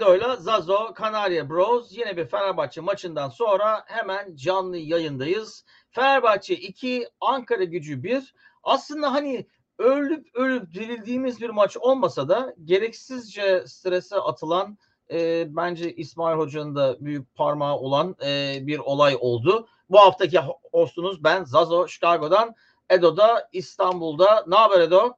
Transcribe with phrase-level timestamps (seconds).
[0.00, 0.16] herkese merhabalar.
[0.16, 5.64] Edo ile Zazo, Kanarya Bros yine bir Fenerbahçe maçından sonra hemen canlı yayındayız.
[5.90, 8.34] Fenerbahçe 2, Ankara gücü 1.
[8.62, 9.46] Aslında hani
[9.78, 14.78] ölüp ölüp dirildiğimiz bir maç olmasa da gereksizce strese atılan
[15.10, 19.68] e, bence İsmail Hoca'nın da büyük parmağı olan e, bir olay oldu.
[19.90, 20.40] Bu haftaki
[20.72, 22.54] hostunuz ben Zazo Chicago'dan.
[22.90, 24.44] Edo'da İstanbul'da.
[24.46, 25.16] Ne haber Edo?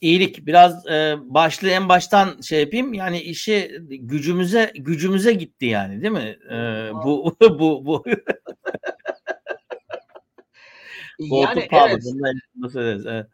[0.00, 6.12] İyilik biraz e, başlığı en baştan şey yapayım yani işi gücümüze gücümüze gitti yani değil
[6.12, 6.38] mi?
[6.50, 8.04] E, bu bu bu
[11.18, 13.06] yani evet.
[13.06, 13.26] evet.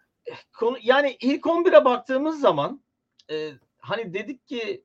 [0.58, 2.82] Konu, yani ilk 11'e baktığımız zaman
[3.30, 4.84] e, hani dedik ki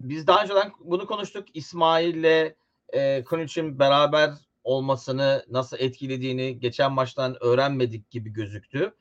[0.00, 2.54] biz daha önceden bunu konuştuk İsmail'le
[2.92, 4.30] e, Konuç'un beraber
[4.64, 8.94] olmasını nasıl etkilediğini geçen maçtan öğrenmedik gibi gözüktü.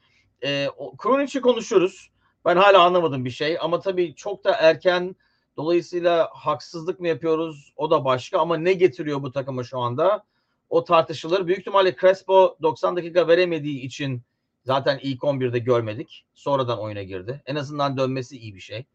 [0.43, 2.09] E, Kronic'i konuşuyoruz.
[2.45, 5.15] Ben hala anlamadım bir şey ama tabii çok da erken
[5.57, 10.23] dolayısıyla haksızlık mı yapıyoruz o da başka ama ne getiriyor bu takıma şu anda
[10.69, 11.47] o tartışılır.
[11.47, 14.21] Büyük ihtimalle Crespo 90 dakika veremediği için
[14.63, 16.25] zaten ilk 11'de görmedik.
[16.33, 17.41] Sonradan oyuna girdi.
[17.45, 18.85] En azından dönmesi iyi bir şey.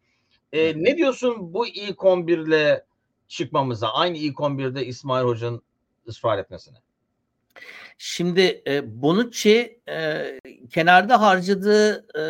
[0.52, 2.84] E, ne diyorsun bu ilk 11 ile
[3.28, 3.88] çıkmamıza?
[3.88, 5.62] Aynı ilk 11'de İsmail Hoca'nın
[6.08, 6.78] ısrar etmesine.
[7.98, 10.24] Şimdi e, Bonucci e,
[10.70, 12.22] kenarda harcadığı e,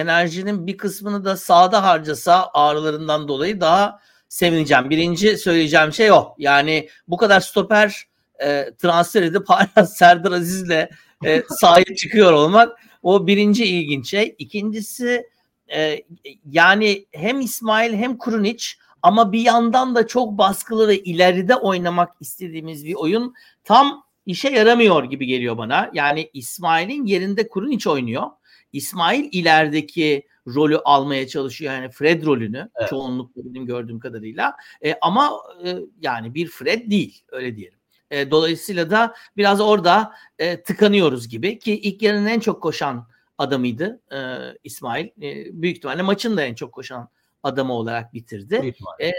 [0.00, 4.90] enerjinin bir kısmını da sağda harcasa ağrılarından dolayı daha sevineceğim.
[4.90, 6.34] Birinci söyleyeceğim şey o.
[6.38, 8.04] Yani bu kadar stoper
[8.42, 10.88] e, transfer edip hala Serdar Aziz'le
[11.24, 14.34] e, sahaya çıkıyor olmak o birinci ilginç şey.
[14.38, 15.26] İkincisi
[15.74, 16.04] e,
[16.50, 18.64] yani hem İsmail hem Kurunic
[19.02, 25.04] ama bir yandan da çok baskılı ve ileride oynamak istediğimiz bir oyun tam işe yaramıyor
[25.04, 25.90] gibi geliyor bana.
[25.94, 28.26] Yani İsmail'in yerinde Kurunic oynuyor.
[28.72, 31.72] İsmail ilerideki rolü almaya çalışıyor.
[31.72, 32.88] Yani Fred rolünü evet.
[32.88, 34.56] çoğunlukla benim gördüğüm kadarıyla.
[34.84, 35.32] E, ama
[35.64, 37.78] e, yani bir Fred değil öyle diyelim.
[38.10, 44.00] E, dolayısıyla da biraz orada e, tıkanıyoruz gibi ki ilk yarının en çok koşan adamıydı
[44.12, 44.18] e,
[44.64, 45.06] İsmail.
[45.06, 47.08] E, büyük ihtimalle maçın da en çok koşan
[47.42, 48.74] adamı olarak bitirdi.
[49.00, 49.12] E,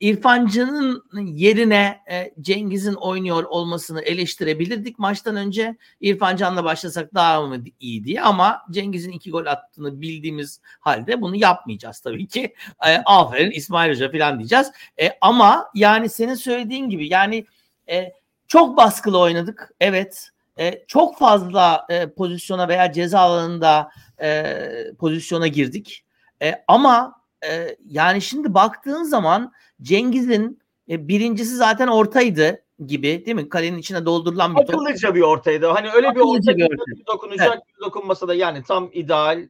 [0.00, 5.76] İrfancı'nın yerine e, Cengiz'in oynuyor olmasını eleştirebilirdik maçtan önce.
[6.00, 11.36] İrfan Can'la başlasak daha mı iyi diye ama Cengiz'in iki gol attığını bildiğimiz halde bunu
[11.36, 12.54] yapmayacağız tabii ki.
[12.86, 14.72] E, aferin İsmail Hoca falan diyeceğiz.
[15.00, 17.46] E, ama yani senin söylediğin gibi yani
[17.90, 18.12] e,
[18.48, 19.70] çok baskılı oynadık.
[19.80, 20.28] Evet.
[20.58, 23.90] E, çok fazla e, pozisyona veya ceza alanında
[24.22, 24.54] e,
[24.98, 26.04] pozisyona girdik.
[26.42, 29.52] E, ama e, yani şimdi baktığın zaman
[29.82, 33.48] Cengiz'in e, birincisi zaten ortaydı gibi değil mi?
[33.48, 34.74] Kalenin içine doldurulan bir top.
[34.74, 35.66] Akıllıca bir ortaydı.
[35.66, 36.68] Hani öyle bir orta bir
[37.06, 37.62] dokunacak evet.
[37.80, 39.48] dokunmasa da yani tam ideal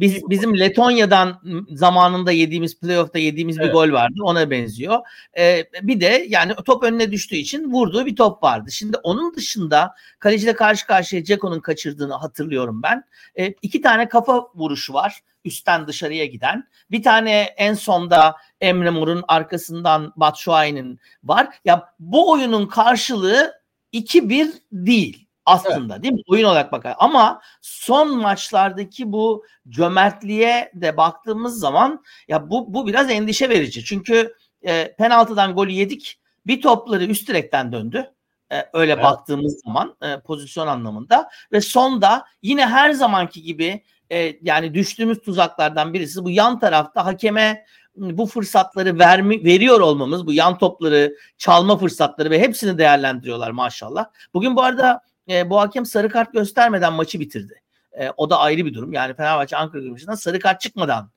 [0.00, 3.68] biz bizim Letonya'dan zamanında yediğimiz playoff'ta yediğimiz evet.
[3.68, 4.14] bir gol vardı.
[4.22, 4.98] Ona benziyor.
[5.38, 8.70] Ee, bir de yani top önüne düştüğü için vurduğu bir top vardı.
[8.70, 13.04] Şimdi onun dışında kaleciyle karşı karşıya Ceko'nun kaçırdığını hatırlıyorum ben.
[13.38, 15.20] Ee, iki tane kafa vuruşu var.
[15.44, 16.64] Üstten dışarıya giden.
[16.90, 21.48] Bir tane en sonda Emre Mor'un arkasından Batshuayi'nin var.
[21.64, 23.60] Ya bu oyunun karşılığı
[23.92, 26.02] 2-1 değil aslında evet.
[26.02, 26.22] değil mi?
[26.28, 26.94] Oyun olarak bakar.
[26.98, 33.84] Ama son maçlardaki bu cömertliğe de baktığımız zaman ya bu bu biraz endişe verici.
[33.84, 36.20] Çünkü e, penaltıdan golü yedik.
[36.46, 38.14] Bir topları üst direkten döndü.
[38.52, 39.04] E, öyle evet.
[39.04, 45.94] baktığımız zaman e, pozisyon anlamında ve sonda yine her zamanki gibi e, yani düştüğümüz tuzaklardan
[45.94, 47.64] birisi bu yan tarafta hakeme
[47.96, 54.04] bu fırsatları vermi, veriyor olmamız, bu yan topları çalma fırsatları ve hepsini değerlendiriyorlar maşallah.
[54.34, 57.62] Bugün bu arada e, bu hakem sarı kart göstermeden maçı bitirdi.
[57.92, 58.92] E, o da ayrı bir durum.
[58.92, 61.10] Yani Fenerbahçe Ankara maçından sarı kart çıkmadan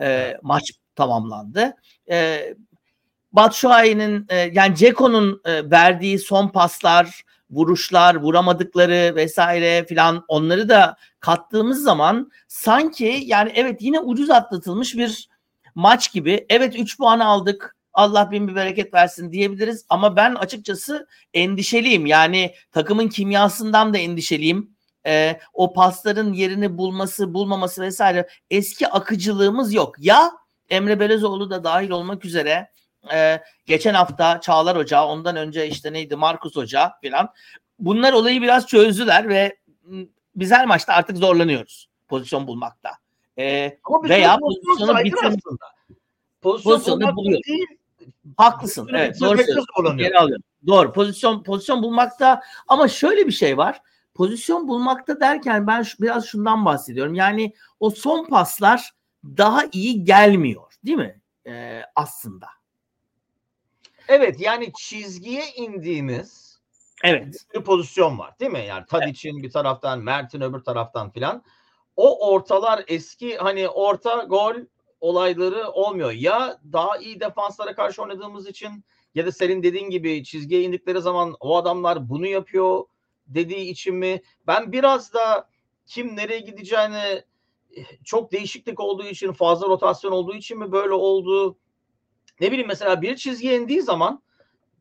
[0.00, 1.76] e, maç tamamlandı.
[2.10, 2.40] E,
[3.32, 11.82] Batshuayi'nin e, yani Ceko'nun e, verdiği son paslar, vuruşlar, vuramadıkları vesaire filan onları da kattığımız
[11.82, 15.28] zaman sanki yani evet yine ucuz atlatılmış bir
[15.74, 16.46] maç gibi.
[16.48, 17.76] Evet 3 puan aldık.
[17.92, 19.84] Allah bin bir bereket versin diyebiliriz.
[19.88, 22.06] Ama ben açıkçası endişeliyim.
[22.06, 24.70] Yani takımın kimyasından da endişeliyim.
[25.06, 29.94] Ee, o pasların yerini bulması, bulmaması vesaire eski akıcılığımız yok.
[29.98, 30.32] Ya
[30.70, 32.70] Emre Belezoğlu da dahil olmak üzere
[33.12, 37.28] e, geçen hafta Çağlar Hoca, ondan önce işte neydi Markus Hoca filan.
[37.78, 39.56] Bunlar olayı biraz çözdüler ve
[40.36, 42.90] biz her maçta artık zorlanıyoruz pozisyon bulmakta.
[43.38, 43.78] Ee,
[44.08, 45.40] veya pozisyonu bitirmek.
[46.42, 47.40] Pozisyon pozisyonu buluyor.
[47.48, 47.66] Değil,
[48.36, 48.88] Haklısın.
[48.94, 49.96] Evet, doğru söylüyorsun.
[49.96, 50.44] Geri alıyorum.
[50.66, 50.92] Doğru.
[50.92, 53.82] Pozisyon pozisyon bulmakta ama şöyle bir şey var.
[54.14, 57.14] Pozisyon bulmakta derken ben şu, biraz şundan bahsediyorum.
[57.14, 58.90] Yani o son paslar
[59.24, 60.72] daha iyi gelmiyor.
[60.84, 61.20] Değil mi?
[61.46, 62.46] Ee, aslında.
[64.08, 66.58] Evet yani çizgiye indiğimiz
[67.04, 67.46] evet.
[67.54, 68.64] bir pozisyon var değil mi?
[68.68, 69.42] Yani Tadic'in evet.
[69.42, 71.42] bir taraftan, Mert'in öbür taraftan filan.
[71.96, 74.54] O ortalar eski hani orta gol
[75.00, 76.12] olayları olmuyor.
[76.12, 81.36] Ya daha iyi defanslara karşı oynadığımız için ya da senin dediğin gibi çizgiye indikleri zaman
[81.40, 82.84] o adamlar bunu yapıyor
[83.26, 84.22] dediği için mi?
[84.46, 85.48] Ben biraz da
[85.86, 87.22] kim nereye gideceğini
[87.76, 91.56] eh, çok değişiklik olduğu için fazla rotasyon olduğu için mi böyle oldu?
[92.40, 94.22] Ne bileyim mesela bir çizgiye indiği zaman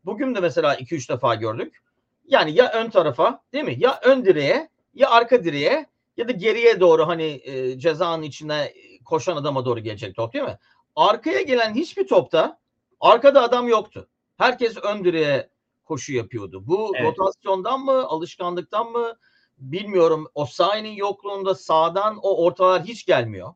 [0.05, 1.79] bugün de mesela 2-3 defa gördük.
[2.27, 3.75] Yani ya ön tarafa değil mi?
[3.77, 5.85] Ya ön direğe ya arka direğe
[6.17, 8.73] ya da geriye doğru hani e, cezanın içine
[9.09, 10.57] koşan adama doğru gelecek top değil mi?
[10.95, 12.59] Arkaya gelen hiçbir topta
[12.99, 14.07] arkada adam yoktu.
[14.37, 15.49] Herkes ön direğe
[15.85, 16.67] koşu yapıyordu.
[16.67, 17.05] Bu evet.
[17.07, 19.13] rotasyondan mı, alışkanlıktan mı
[19.57, 20.27] bilmiyorum.
[20.35, 23.53] O Osayi'nin yokluğunda sağdan o ortalar hiç gelmiyor.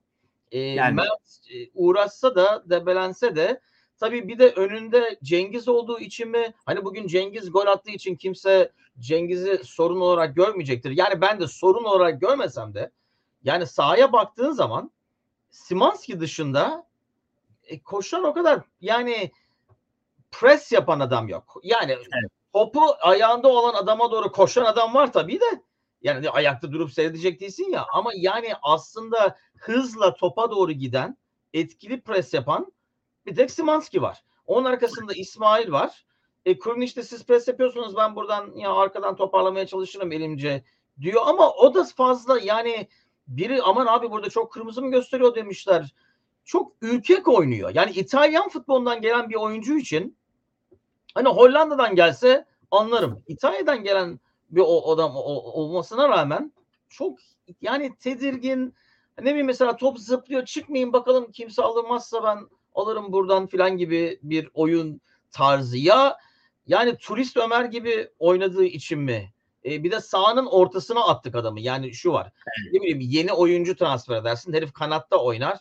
[0.51, 0.95] Ee, yani.
[0.95, 3.61] Mert e, uğraşsa da debelense de
[3.97, 6.53] tabii bir de önünde Cengiz olduğu için mi?
[6.65, 10.91] Hani bugün Cengiz gol attığı için kimse Cengiz'i sorun olarak görmeyecektir.
[10.91, 12.91] Yani ben de sorun olarak görmesem de
[13.43, 14.91] yani sahaya baktığın zaman
[15.53, 16.87] Simanski dışında
[17.63, 19.31] e, koşan o kadar yani
[20.31, 21.59] pres yapan adam yok.
[21.63, 22.31] Yani evet.
[22.53, 25.63] topu ayağında olan adama doğru koşan adam var tabii de.
[26.01, 27.85] Yani ayakta durup seyredecek değilsin ya.
[27.93, 31.17] Ama yani aslında hızla topa doğru giden,
[31.53, 32.73] etkili pres yapan
[33.25, 34.23] bir tek Simanski var.
[34.45, 36.05] Onun arkasında İsmail var.
[36.45, 40.63] E, işte siz pres yapıyorsunuz ben buradan ya arkadan toparlamaya çalışırım elimce
[41.01, 42.87] diyor ama o da fazla yani
[43.27, 45.93] biri aman abi burada çok kırmızı mı gösteriyor demişler.
[46.45, 47.71] Çok ürkek oynuyor.
[47.75, 50.17] Yani İtalyan futbolundan gelen bir oyuncu için
[51.13, 53.23] Hani Hollanda'dan gelse anlarım.
[53.27, 56.53] İtalya'dan gelen bir o adam olmasına rağmen
[56.89, 57.19] çok
[57.61, 58.73] yani tedirgin.
[59.21, 64.49] Ne bileyim mesela top zıplıyor çıkmayın bakalım kimse alınmazsa ben alırım buradan filan gibi bir
[64.53, 65.77] oyun tarzı.
[65.77, 66.17] Ya
[66.67, 69.33] yani turist Ömer gibi oynadığı için mi?
[69.65, 71.59] E, bir de sahanın ortasına attık adamı.
[71.59, 72.31] Yani şu var.
[72.71, 74.53] Ne bileyim yeni oyuncu transfer edersin.
[74.53, 75.59] Herif kanatta oynar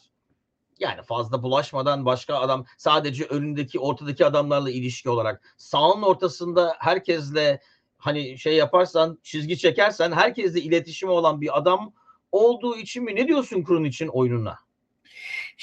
[0.79, 7.61] yani fazla bulaşmadan başka adam sadece önündeki ortadaki adamlarla ilişki olarak sahanın ortasında herkesle
[7.99, 11.93] hani şey yaparsan çizgi çekersen herkesle iletişimi olan bir adam
[12.33, 14.59] olduğu için mi ne diyorsun kurun için oyununa?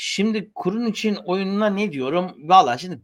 [0.01, 2.31] Şimdi kurun için oyununa ne diyorum?
[2.37, 3.01] Valla şimdi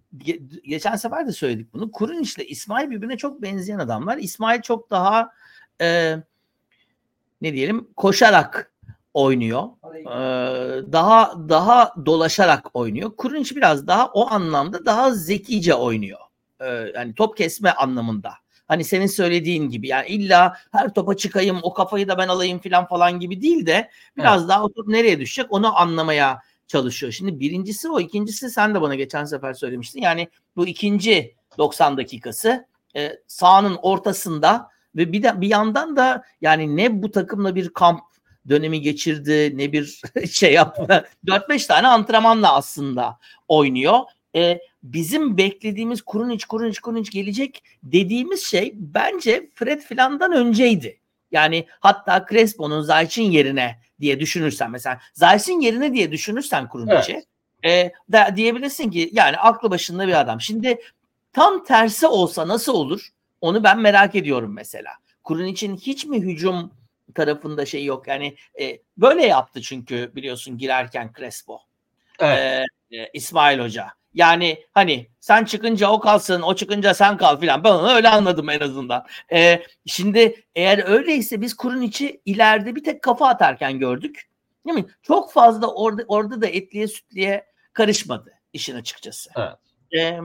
[0.63, 1.91] geçen sefer de söyledik bunu.
[1.91, 4.17] Kurun ile İsmail birbirine çok benzeyen adamlar.
[4.17, 5.31] İsmail çok daha
[5.81, 6.15] e,
[7.41, 8.71] ne diyelim koşarak
[9.13, 9.63] oynuyor.
[9.95, 13.15] Ee, daha daha dolaşarak oynuyor.
[13.17, 16.19] Kurunç biraz daha o anlamda daha zekice oynuyor.
[16.59, 18.33] Ee, yani top kesme anlamında.
[18.67, 22.87] Hani senin söylediğin gibi yani illa her topa çıkayım o kafayı da ben alayım falan
[22.87, 24.49] falan gibi değil de biraz evet.
[24.49, 27.11] daha o top nereye düşecek onu anlamaya çalışıyor.
[27.11, 30.01] Şimdi birincisi o ikincisi sen de bana geçen sefer söylemiştin.
[30.01, 36.77] Yani bu ikinci 90 dakikası e, sahanın ortasında ve bir de bir yandan da yani
[36.77, 38.01] ne bu takımla bir kamp
[38.49, 40.85] dönemi geçirdi ne bir şey yapma.
[41.27, 43.99] 4-5 tane antrenmanla aslında oynuyor.
[44.35, 50.99] E, bizim beklediğimiz Kurunic, Kurunic, Kurunic gelecek dediğimiz şey bence Fred filandan önceydi.
[51.35, 57.23] Yani hatta Crespo'nun Zayç'in yerine diye düşünürsen mesela Zayç'in yerine diye düşünürsen Kurunic'i
[57.63, 57.91] evet.
[57.91, 60.41] e, da, diyebilirsin ki yani aklı başında bir adam.
[60.41, 60.77] Şimdi
[61.33, 63.09] tam tersi olsa nasıl olur?
[63.41, 64.91] Onu ben merak ediyorum mesela.
[65.23, 66.71] Kurunic'in hiç mi hücum
[67.15, 68.07] tarafında şey yok.
[68.07, 71.59] Yani e, böyle yaptı çünkü biliyorsun girerken Crespo.
[72.19, 72.65] Evet.
[72.91, 73.87] E, e, İsmail Hoca.
[74.15, 77.63] Yani hani sen çıkınca o kalsın, o çıkınca sen kal filan.
[77.63, 79.05] Ben onu öyle anladım en azından.
[79.31, 84.29] E, şimdi eğer öyleyse biz kurun içi ileride bir tek kafa atarken gördük.
[84.65, 84.85] Değil mi?
[85.01, 89.29] Çok fazla orada orada da etliye sütliye karışmadı işin açıkçası.
[89.35, 89.55] Evet.
[89.93, 90.19] E,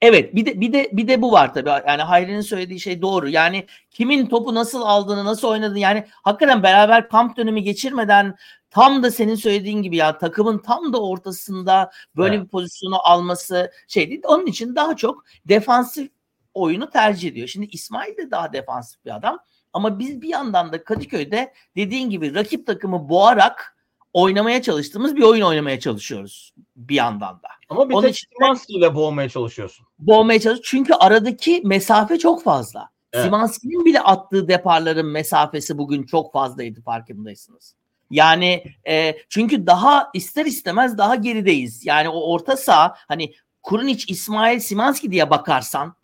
[0.00, 1.68] Evet bir de bir de bir de bu var tabii.
[1.68, 3.28] Yani Hayri'nin söylediği şey doğru.
[3.28, 8.36] Yani kimin topu nasıl aldığını, nasıl oynadığını yani hakikaten beraber kamp dönemi geçirmeden
[8.70, 12.44] tam da senin söylediğin gibi ya takımın tam da ortasında böyle evet.
[12.44, 14.22] bir pozisyonu alması şey değil.
[14.24, 16.10] Onun için daha çok defansif
[16.54, 17.48] oyunu tercih ediyor.
[17.48, 19.38] Şimdi İsmail de daha defansif bir adam
[19.72, 23.76] ama biz bir yandan da Kadıköy'de dediğin gibi rakip takımı boğarak
[24.12, 27.48] oynamaya çalıştığımız bir oyun oynamaya çalışıyoruz bir yandan da.
[27.68, 29.86] Ama bir Onun tek Simanski ile boğmaya çalışıyorsun.
[29.98, 30.60] Boğmaya çalış.
[30.62, 32.90] Çünkü aradaki mesafe çok fazla.
[33.12, 33.24] Evet.
[33.24, 37.74] Simanski'nin bile attığı deparların mesafesi bugün çok fazlaydı farkındaysınız.
[38.10, 41.86] Yani e, çünkü daha ister istemez daha gerideyiz.
[41.86, 45.94] Yani o orta saha hani Kurunic, İsmail, Simanski diye bakarsan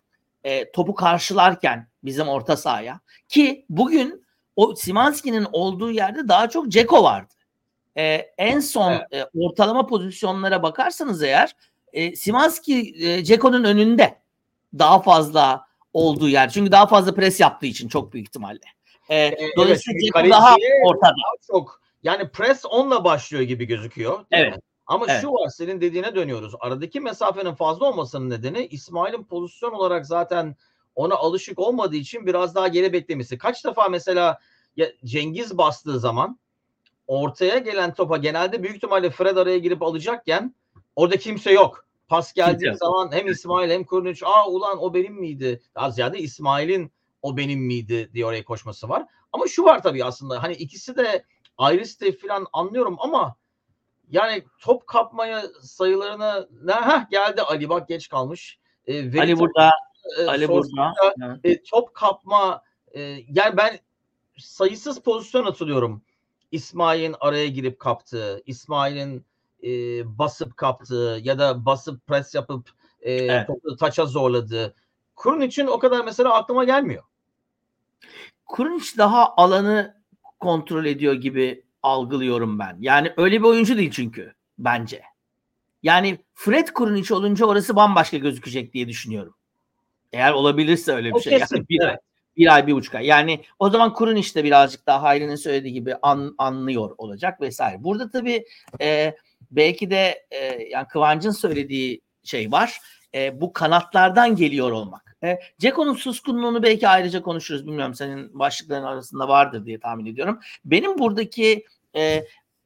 [0.43, 2.99] e, topu karşılarken bizim orta sahaya
[3.29, 7.33] ki bugün o Simanski'nin olduğu yerde daha çok Ceko vardı.
[7.97, 8.03] e,
[8.37, 11.55] en son e, ortalama pozisyonlara bakarsanız eğer
[11.93, 14.19] e, Simanski e, Ceko'nun önünde
[14.79, 16.49] daha fazla olduğu yer.
[16.49, 18.59] Çünkü daha fazla pres yaptığı için çok büyük ihtimalle.
[19.09, 21.11] E, e, dolayısıyla evet, Ceko daha ortada.
[21.11, 24.25] Daha çok yani pres onunla başlıyor gibi gözüküyor.
[24.31, 24.55] Evet.
[24.55, 24.59] Mi?
[24.87, 25.21] Ama evet.
[25.21, 26.53] şu var senin dediğine dönüyoruz.
[26.59, 30.55] Aradaki mesafenin fazla olmasının nedeni İsmail'in pozisyon olarak zaten
[30.95, 33.37] ona alışık olmadığı için biraz daha geri beklemesi.
[33.37, 34.39] Kaç defa mesela
[34.75, 36.39] ya Cengiz bastığı zaman
[37.07, 40.55] ortaya gelen topa genelde büyük ihtimalle Fred araya girip alacakken
[40.95, 41.85] orada kimse yok.
[42.07, 45.61] Pas geldiği zaman hem İsmail hem Kurnic aa ulan o benim miydi?
[45.75, 49.05] Daha ziyade İsmail'in o benim miydi diye oraya koşması var.
[49.31, 51.23] Ama şu var tabii aslında hani ikisi de
[51.57, 53.35] ayrı step falan anlıyorum ama
[54.09, 58.59] yani top kapmaya sayılarına ne ha geldi Ali bak geç kalmış.
[58.85, 59.71] E, Ali burada
[60.19, 60.93] e, Ali burada.
[61.43, 62.63] E, top kapma
[62.95, 63.79] e, yani ben
[64.37, 66.01] sayısız pozisyon hatırlıyorum.
[66.51, 69.25] İsmail'in araya girip kaptığı, İsmail'in
[69.63, 69.69] e,
[70.17, 72.69] basıp kaptığı ya da basıp pres yapıp
[73.01, 73.47] e, evet.
[73.47, 74.75] topu taça zorladığı.
[75.15, 77.03] Kurun için o kadar mesela aklıma gelmiyor.
[78.45, 79.97] Kurunic daha alanı
[80.39, 82.77] kontrol ediyor gibi algılıyorum ben.
[82.79, 85.01] Yani öyle bir oyuncu değil çünkü bence.
[85.83, 89.35] Yani Fred Kurunic olunca orası bambaşka gözükecek diye düşünüyorum.
[90.13, 91.39] Eğer olabilirse öyle bir o şey.
[91.39, 91.55] Kesin.
[91.55, 91.99] Yani bir, evet.
[92.37, 93.05] bir ay, bir buçuk ay.
[93.05, 97.83] Yani o zaman Kurunic de birazcık daha Hayri'nin söylediği gibi an, anlıyor olacak vesaire.
[97.83, 98.45] Burada tabii
[98.81, 99.15] e,
[99.51, 102.79] belki de e, yani Kıvancın söylediği şey var.
[103.15, 105.06] E, bu kanatlardan geliyor olmak.
[105.23, 107.67] E, Ceko'nun suskunluğunu belki ayrıca konuşuruz.
[107.67, 110.39] Bilmiyorum senin başlıkların arasında vardır diye tahmin ediyorum.
[110.65, 112.01] Benim buradaki e,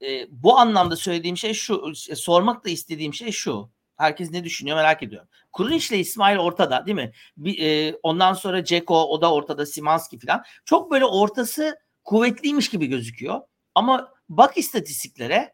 [0.02, 3.70] e, bu anlamda söylediğim şey şu, e, sormak da istediğim şey şu.
[3.98, 5.30] Herkes ne düşünüyor merak ediyorum.
[5.52, 7.12] Kurunic ile İsmail ortada değil mi?
[7.38, 10.44] Bir, e, ondan sonra Ceko o da ortada Simanski falan.
[10.66, 13.42] Çok böyle ortası kuvvetliymiş gibi gözüküyor.
[13.76, 15.54] Ama bak istatistiklere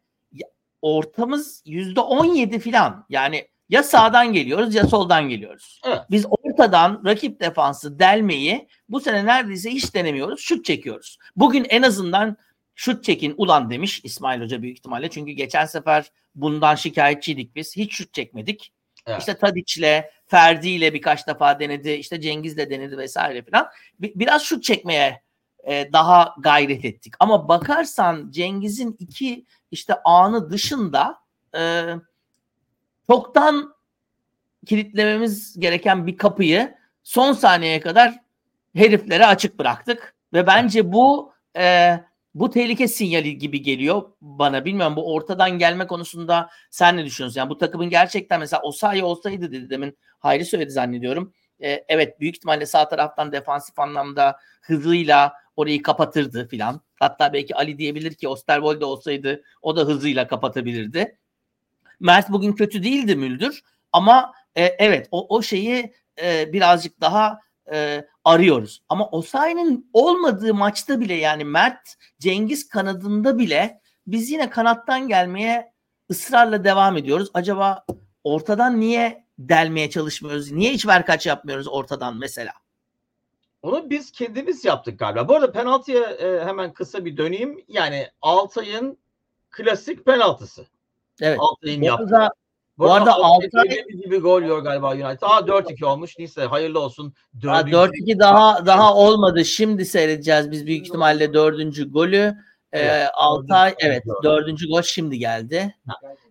[0.81, 3.05] ortamız yüzde on yedi falan.
[3.09, 5.81] Yani ya sağdan geliyoruz ya soldan geliyoruz.
[5.85, 6.01] Evet.
[6.11, 10.39] Biz ortadan rakip defansı delmeyi bu sene neredeyse hiç denemiyoruz.
[10.41, 11.17] Şut çekiyoruz.
[11.35, 12.37] Bugün en azından
[12.75, 15.09] şut çekin ulan demiş İsmail Hoca büyük ihtimalle.
[15.09, 17.75] Çünkü geçen sefer bundan şikayetçiydik biz.
[17.75, 18.73] Hiç şut çekmedik.
[19.07, 19.19] Evet.
[19.19, 21.91] İşte Tadiç'le, Ferdi'yle birkaç defa denedi.
[21.91, 23.67] İşte Cengiz'le denedi vesaire falan.
[23.99, 25.21] Biraz şut çekmeye
[25.67, 27.13] e, daha gayret ettik.
[27.19, 31.19] Ama bakarsan Cengiz'in iki işte anı dışında
[31.57, 31.83] e,
[33.09, 33.73] çoktan
[34.65, 38.19] kilitlememiz gereken bir kapıyı son saniyeye kadar
[38.75, 40.15] heriflere açık bıraktık.
[40.33, 41.93] Ve bence bu e,
[42.35, 44.65] bu tehlike sinyali gibi geliyor bana.
[44.65, 47.39] Bilmiyorum bu ortadan gelme konusunda sen ne düşünüyorsun?
[47.39, 51.33] Yani bu takımın gerçekten mesela Osayi olsaydı dedi demin Hayri söyledi zannediyorum.
[51.59, 56.81] Ee, evet büyük ihtimalle sağ taraftan defansif anlamda hızıyla orayı kapatırdı filan.
[56.99, 61.17] Hatta belki Ali diyebilir ki Osterwolde olsaydı o da hızıyla kapatabilirdi.
[61.99, 63.61] Mert bugün kötü değildi Müldür
[63.91, 67.39] ama e, evet o, o şeyi e, birazcık daha
[67.71, 68.83] e, arıyoruz.
[68.89, 75.73] Ama Osayi'nin olmadığı maçta bile yani Mert Cengiz kanadında bile biz yine kanattan gelmeye
[76.11, 77.29] ısrarla devam ediyoruz.
[77.33, 77.85] Acaba
[78.23, 80.51] ortadan niye delmeye çalışmıyoruz?
[80.51, 82.51] Niye hiç verkaç yapmıyoruz ortadan mesela?
[83.61, 85.27] Onu biz kendimiz yaptık galiba.
[85.27, 87.65] Bu arada penaltıya e, hemen kısa bir döneyim.
[87.67, 88.97] Yani Altay'ın
[89.49, 90.65] klasik penaltısı.
[91.21, 91.39] Evet.
[91.39, 92.29] Altay'ın yaptığı.
[92.77, 93.67] Bu, bu arada Altay
[94.03, 95.21] gibi gol yiyor galiba United.
[95.21, 96.19] Aa 4-2 olmuş.
[96.19, 97.13] Neyse hayırlı olsun.
[97.41, 99.45] 4-2 daha daha olmadı.
[99.45, 102.35] Şimdi seyredeceğiz biz büyük ihtimalle dördüncü golü.
[102.73, 105.75] Ee, evet, Altay evet dördüncü gol şimdi geldi.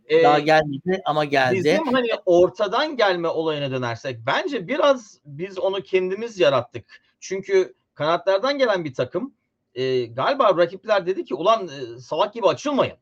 [0.08, 1.56] Ee, daha gelmedi ama geldi.
[1.56, 7.00] Bizim hani ortadan gelme olayına dönersek bence biraz biz onu kendimiz yarattık.
[7.20, 9.34] Çünkü kanatlardan gelen bir takım
[9.74, 12.96] e, galiba rakipler dedi ki ulan e, salak gibi açılmayın.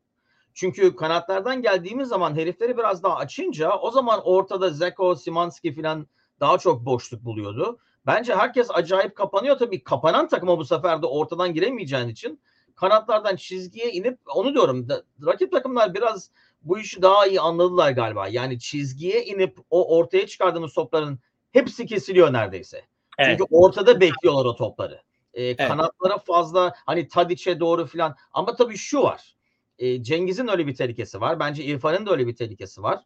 [0.55, 6.07] Çünkü kanatlardan geldiğimiz zaman herifleri biraz daha açınca o zaman ortada Zeko, Simanski falan
[6.39, 7.77] daha çok boşluk buluyordu.
[8.05, 9.57] Bence herkes acayip kapanıyor.
[9.57, 12.39] Tabii kapanan takıma bu sefer de ortadan giremeyeceğin için
[12.75, 14.89] kanatlardan çizgiye inip onu diyorum.
[14.89, 16.31] Da, rakip takımlar biraz
[16.61, 18.27] bu işi daha iyi anladılar galiba.
[18.27, 21.19] Yani çizgiye inip o ortaya çıkardığımız topların
[21.51, 22.81] hepsi kesiliyor neredeyse.
[23.17, 23.29] Evet.
[23.29, 25.01] Çünkü ortada bekliyorlar o topları.
[25.33, 25.57] Ee, evet.
[25.67, 28.15] Kanatlara fazla hani Tadiç'e doğru falan.
[28.33, 29.34] Ama tabii şu var.
[29.79, 31.39] E, Cengiz'in öyle bir tehlikesi var.
[31.39, 32.99] Bence İrfan'ın da öyle bir tehlikesi var.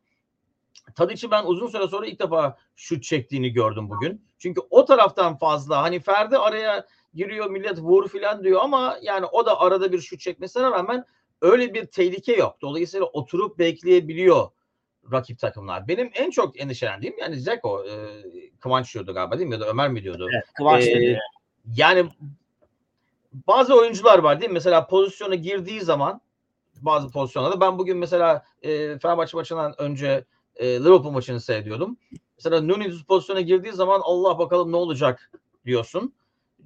[0.96, 4.26] Tadiç'i ben uzun süre sonra ilk defa şut çektiğini gördüm bugün.
[4.38, 9.46] Çünkü o taraftan fazla hani Ferdi araya giriyor millet vur filan diyor ama yani o
[9.46, 11.06] da arada bir şut çekmesine rağmen
[11.42, 12.58] öyle bir tehlike yok.
[12.62, 14.48] Dolayısıyla oturup bekleyebiliyor
[15.12, 15.88] rakip takımlar.
[15.88, 17.94] Benim en çok endişelendiğim yani Zeko e,
[18.60, 19.54] Kıvanç diyordu galiba değil mi?
[19.54, 20.28] Ya da Ömer mi diyordu?
[20.34, 21.20] Evet, Kıvanç ee, dedi.
[21.76, 22.10] Yani
[23.48, 24.54] bazı oyuncular var değil mi?
[24.54, 26.22] Mesela pozisyona girdiği zaman
[26.82, 27.62] bazı pozisyonlarda.
[27.62, 31.98] Ben bugün mesela e, Fenerbahçe maçından önce e, Liverpool maçını seyrediyordum.
[32.38, 35.32] Mesela Nunez pozisyona girdiği zaman Allah bakalım ne olacak
[35.66, 36.14] diyorsun.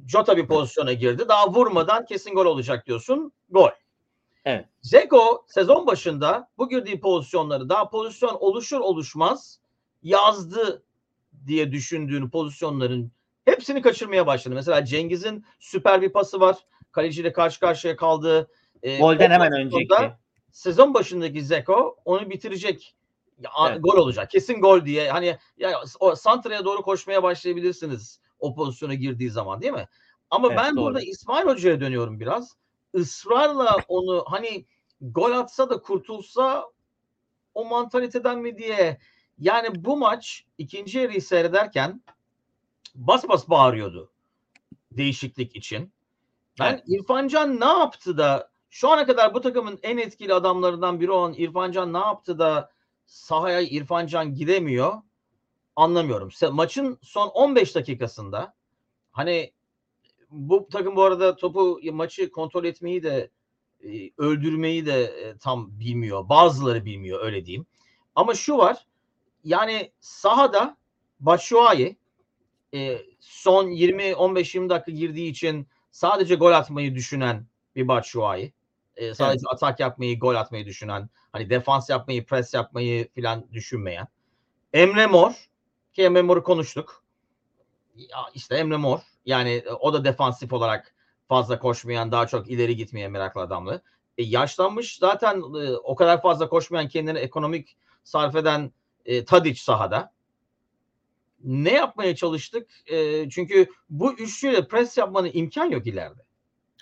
[0.07, 1.25] Jota bir pozisyona girdi.
[1.27, 3.31] Daha vurmadan kesin gol olacak diyorsun.
[3.49, 3.69] Gol.
[4.45, 4.65] Evet.
[4.81, 9.59] Zeko sezon başında bu girdiği pozisyonları daha pozisyon oluşur oluşmaz
[10.03, 10.83] yazdı
[11.47, 13.11] diye düşündüğün pozisyonların
[13.45, 14.55] hepsini kaçırmaya başladı.
[14.55, 16.57] Mesela Cengiz'in süper bir pası var.
[16.91, 18.47] Kaleciyle karşı karşıya kaldı.
[18.83, 19.95] Ee, Golden hemen önceki.
[20.51, 22.95] Sezon başındaki Zeko onu bitirecek.
[23.69, 23.83] Evet.
[23.83, 24.29] Gol olacak.
[24.29, 25.09] Kesin gol diye.
[25.09, 29.87] Hani yani o Santra'ya doğru koşmaya başlayabilirsiniz o pozisyona girdiği zaman değil mi?
[30.29, 30.85] Ama evet, ben doğru.
[30.85, 32.57] burada İsmail Hoca'ya dönüyorum biraz.
[32.93, 34.65] Israrla onu hani
[35.01, 36.65] gol atsa da kurtulsa
[37.53, 38.97] o mantaliteden mi diye.
[39.39, 42.01] Yani bu maç ikinci yarıyı seyrederken
[42.95, 44.13] bas bas bağırıyordu
[44.97, 45.93] değişiklik için.
[46.59, 46.83] Ben evet.
[46.87, 51.33] İrfan Can ne yaptı da şu ana kadar bu takımın en etkili adamlarından biri olan
[51.33, 52.71] İrfan Can ne yaptı da
[53.05, 54.93] sahaya İrfan Can gidemiyor
[55.75, 56.29] anlamıyorum.
[56.51, 58.53] Maçın son 15 dakikasında
[59.11, 59.53] hani
[60.31, 63.31] bu takım bu arada topu maçı kontrol etmeyi de
[63.83, 66.29] e, öldürmeyi de e, tam bilmiyor.
[66.29, 67.65] Bazıları bilmiyor öyle diyeyim.
[68.15, 68.87] Ama şu var
[69.43, 70.77] yani sahada
[71.19, 71.97] Batshuayi
[72.73, 77.45] e, son 20-15-20 dakika girdiği için sadece gol atmayı düşünen
[77.75, 78.53] bir Batshuayi.
[78.95, 79.53] E, sadece evet.
[79.53, 84.07] atak yapmayı, gol atmayı düşünen, hani defans yapmayı, pres yapmayı filan düşünmeyen.
[84.73, 85.31] Emre Mor
[85.93, 87.03] ki Emre Mor'u konuştuk.
[87.95, 90.93] Ya işte Emre Mor yani e, o da defansif olarak
[91.27, 93.81] fazla koşmayan, daha çok ileri gitmeye meraklı adamlı.
[94.17, 98.71] E, yaşlanmış zaten e, o kadar fazla koşmayan, kendini ekonomik sarf eden
[99.05, 100.13] e, Tadic sahada.
[101.43, 102.69] Ne yapmaya çalıştık?
[102.91, 106.21] E, çünkü bu üçlüyle pres yapmanın imkan yok ileride.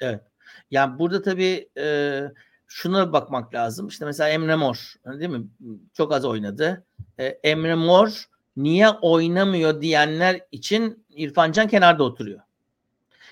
[0.01, 0.30] Evet.
[0.71, 2.21] Yani burada tabii e,
[2.67, 3.87] şuna bakmak lazım.
[3.87, 5.47] İşte mesela Emre Mor değil mi?
[5.93, 6.83] Çok az oynadı.
[7.19, 8.25] E, Emre Mor
[8.57, 12.39] niye oynamıyor diyenler için İrfan Can kenarda oturuyor.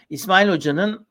[0.10, 1.06] İsmail Hoca'nın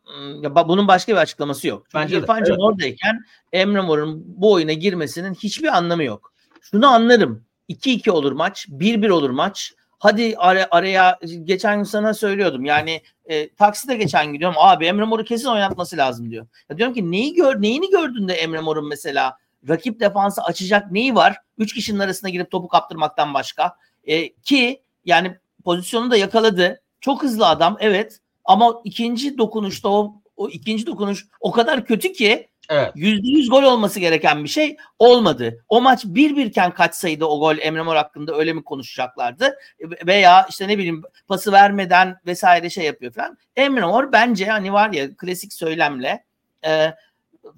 [0.68, 1.86] bunun başka bir açıklaması yok.
[1.90, 2.58] Çünkü Bence İrfan Can evet.
[2.60, 6.32] oradayken Emre Mor'un bu oyuna girmesinin hiçbir anlamı yok.
[6.60, 7.44] Şunu anlarım.
[7.68, 9.74] 2-2 olur maç, 1-1 olur maç.
[9.98, 12.64] Hadi ara, araya geçen gün sana söylüyordum.
[12.64, 14.56] Yani e, takside geçen gidiyorum.
[14.58, 16.46] Abi Emre Mor'u kesin oynatması lazım diyor.
[16.70, 21.14] Ya diyorum ki neyi gör neyini gördün de Emre Mor'un mesela rakip defansı açacak neyi
[21.14, 21.36] var?
[21.58, 23.76] Üç kişinin arasına girip topu kaptırmaktan başka.
[24.04, 26.80] E, ki yani pozisyonu da yakaladı.
[27.00, 28.20] Çok hızlı adam evet.
[28.44, 32.92] Ama ikinci dokunuşta o, o ikinci dokunuş o kadar kötü ki Evet.
[32.96, 35.64] %100 gol olması gereken bir şey olmadı.
[35.68, 39.58] O maç bir birken kaçsaydı o gol Emre Mor hakkında öyle mi konuşacaklardı?
[40.06, 43.38] Veya işte ne bileyim pası vermeden vesaire şey yapıyor falan.
[43.56, 46.24] Emre Mor bence hani var ya klasik söylemle
[46.66, 46.94] e,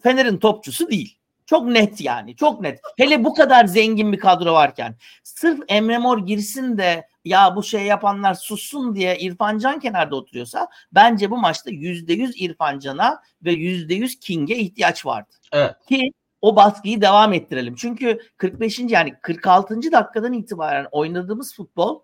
[0.02, 1.19] Fener'in topçusu değil.
[1.50, 2.36] Çok net yani.
[2.36, 2.80] Çok net.
[2.96, 7.82] Hele bu kadar zengin bir kadro varken sırf Emre Mor girsin de ya bu şey
[7.82, 14.20] yapanlar sussun diye İrfan Can kenarda oturuyorsa bence bu maçta %100 İrfan Can'a ve %100
[14.20, 15.34] King'e ihtiyaç vardı.
[15.52, 15.74] Evet.
[15.88, 17.74] Ki o baskıyı devam ettirelim.
[17.74, 18.78] Çünkü 45.
[18.78, 19.92] yani 46.
[19.92, 22.00] dakikadan itibaren oynadığımız futbol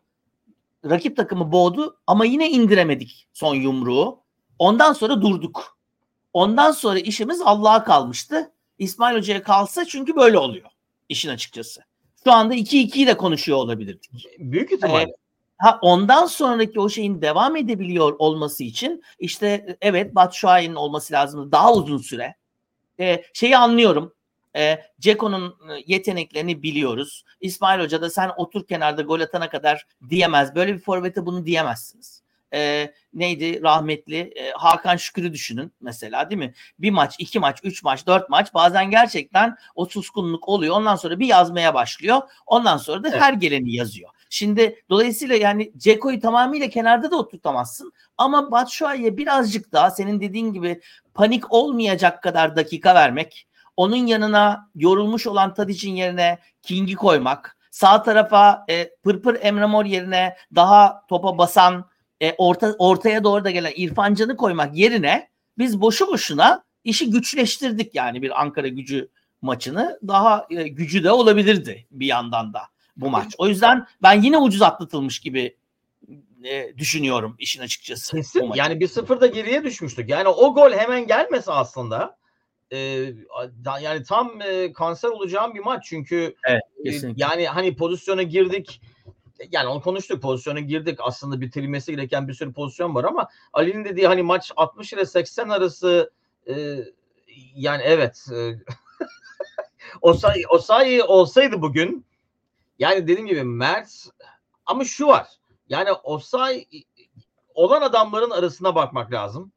[0.85, 4.21] rakip takımı boğdu ama yine indiremedik son yumruğu.
[4.59, 5.79] Ondan sonra durduk.
[6.33, 8.53] Ondan sonra işimiz Allah'a kalmıştı.
[8.79, 10.71] İsmail Hoca'ya kalsa çünkü böyle oluyor
[11.09, 11.81] işin açıkçası.
[12.25, 14.27] Şu anda 2-2'yi de konuşuyor olabilirdik.
[14.39, 15.03] Büyük ihtimalle.
[15.03, 15.15] Ee,
[15.59, 21.75] ha, ondan sonraki o şeyin devam edebiliyor olması için işte evet Batshuayi'nin olması lazım daha
[21.75, 22.37] uzun süre.
[23.01, 24.13] Ee, şeyi anlıyorum.
[24.57, 27.25] E, Ceko'nun yeteneklerini biliyoruz.
[27.41, 30.55] İsmail Hoca da sen otur kenarda gol atana kadar diyemez.
[30.55, 32.16] Böyle bir forvete bunu diyemezsiniz
[32.55, 36.55] e, neydi rahmetli e, Hakan Şükür'ü düşünün mesela değil mi?
[36.79, 40.77] Bir maç, iki maç, üç maç, dört maç bazen gerçekten o suskunluk oluyor.
[40.77, 42.23] Ondan sonra bir yazmaya başlıyor.
[42.47, 43.21] Ondan sonra da evet.
[43.21, 44.11] her geleni yazıyor.
[44.31, 47.93] Şimdi dolayısıyla yani Ceko'yu tamamıyla kenarda da oturtamazsın.
[48.19, 50.81] Ama Batshuayi'ye birazcık daha senin dediğin gibi
[51.15, 53.47] panik olmayacak kadar dakika vermek.
[53.77, 57.57] Onun yanına yorulmuş olan Tadic'in yerine King'i koymak.
[57.71, 61.85] Sağ tarafa e, Pırpır Emre Mor yerine daha topa basan
[62.21, 68.23] e, orta, ortaya doğru da gelen İrfancan'ı koymak yerine biz boşu boşuna işi güçleştirdik yani
[68.23, 69.09] bir Ankara gücü
[69.43, 69.99] maçını.
[70.09, 72.61] Daha e, gücü de olabilirdi bir yandan da
[72.97, 73.35] bu maç.
[73.39, 75.57] O yüzden ben yine ucuz atlatılmış gibi
[76.45, 78.17] e, düşünüyorum işin açıkçası.
[78.17, 78.53] Kesin.
[78.55, 80.09] Yani bir sıfırda geriye düşmüştük.
[80.09, 82.17] Yani o gol hemen gelmese aslında
[82.73, 82.79] e,
[83.81, 88.81] yani tam e, kanser olacağım bir maç çünkü evet, e, yani hani pozisyona girdik
[89.51, 94.07] yani onu konuştuk pozisyona girdik aslında bitirilmesi gereken bir sürü pozisyon var ama Ali'nin dediği
[94.07, 96.11] hani maç 60 ile 80 arası
[96.49, 96.85] e,
[97.55, 98.55] yani evet e,
[100.01, 102.07] Osay, Osay olsaydı bugün
[102.79, 103.91] yani dediğim gibi Mert
[104.67, 105.29] ama şu var.
[105.69, 106.67] Yani Osay
[107.55, 109.53] olan adamların arasına bakmak lazım.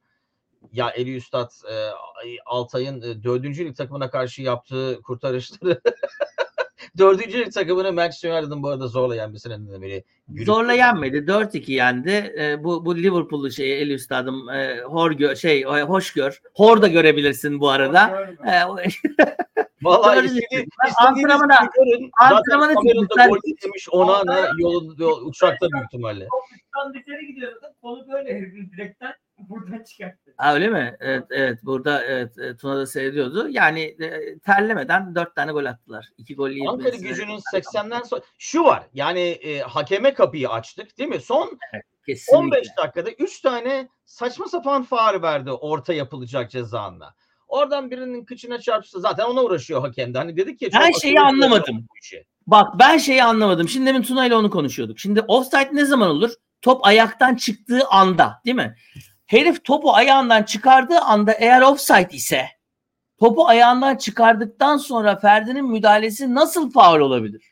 [0.72, 1.90] Ya Eli Üstad e,
[2.46, 5.82] Altay'ın e, dördüncü lig takımına karşı yaptığı kurtarışları
[6.98, 10.04] dördüncü takımını Manchester United'ın bu arada zorla yenmesinden beri.
[10.46, 11.18] Zorla yenmedi.
[11.18, 12.36] 4-2 yendi.
[12.40, 16.42] E, bu bu Liverpool'lu şey Eli Üstad'ım e, hor gör, şey hoş gör.
[16.56, 18.28] Hor da görebilirsin bu arada.
[18.46, 18.52] E,
[19.82, 20.66] Vallahi istedi,
[21.02, 22.12] antrenmana görün.
[22.22, 26.28] Antrenmana gol demiş ona ne yol, yol uçakta büyük ihtimalle.
[26.28, 27.52] Topuktan dışarı gidiyor.
[27.82, 29.14] Kolu böyle herifin direkten
[29.50, 30.34] buradan çıkarttı.
[30.38, 30.98] Ha, öyle mi?
[31.00, 31.60] Evet, evet.
[31.64, 33.50] Burada evet, e, Tuna da seyrediyordu.
[33.50, 36.10] Yani e, terlemeden dört tane gol attılar.
[36.18, 36.70] İki gol yedi.
[36.70, 38.84] Ankara gücünün 80'den sonra şu var.
[38.94, 41.22] Yani e, hakeme kapıyı açtık değil mi?
[41.22, 47.16] Son evet, 15 dakikada 3 tane saçma sapan faal verdi orta yapılacak cezanla.
[47.48, 50.18] Oradan birinin kıçına çarpsa zaten ona uğraşıyor hakem de.
[50.18, 50.70] Hani dedik ya.
[50.74, 51.86] Ben şeyi anlamadım.
[52.48, 53.70] Bak ben şeyi anlamadım.
[53.70, 55.00] Şimdi demin Tuna ile onu konuşuyorduk.
[55.00, 56.32] Şimdi offside ne zaman olur?
[56.62, 58.76] Top ayaktan çıktığı anda değil mi?
[59.30, 62.50] Herif topu ayağından çıkardığı anda eğer offside ise
[63.20, 67.44] topu ayağından çıkardıktan sonra Ferdi'nin müdahalesi nasıl faul olabilir?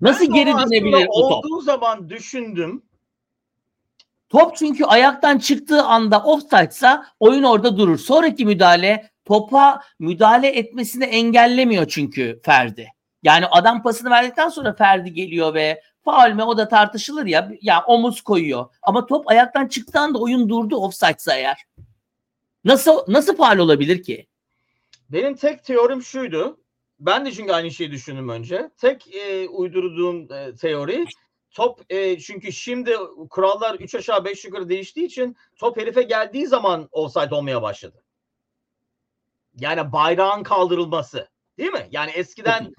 [0.00, 1.44] Nasıl ben geri dönebilir o top?
[1.44, 2.82] Olduğu zaman düşündüm.
[4.28, 7.98] Top çünkü ayaktan çıktığı anda offside'sa oyun orada durur.
[7.98, 12.88] Sonraki müdahale topa müdahale etmesini engellemiyor çünkü Ferdi.
[13.22, 17.52] Yani adam pasını verdikten sonra Ferdi geliyor ve faul mü o da tartışılır ya.
[17.62, 18.66] Ya omuz koyuyor.
[18.82, 21.64] Ama top ayaktan çıktığı anda oyun durdu offside'sa eğer.
[22.64, 24.26] Nasıl nasıl faul olabilir ki?
[25.10, 26.60] Benim tek teorim şuydu.
[27.00, 28.70] Ben de çünkü aynı şeyi düşündüm önce.
[28.76, 31.04] Tek e, uydurduğum e, teori
[31.50, 32.96] top e, çünkü şimdi
[33.30, 38.04] kurallar 3 aşağı 5 yukarı değiştiği için top herife geldiği zaman offside olmaya başladı.
[39.54, 41.28] Yani bayrağın kaldırılması.
[41.58, 41.88] Değil mi?
[41.90, 42.72] Yani eskiden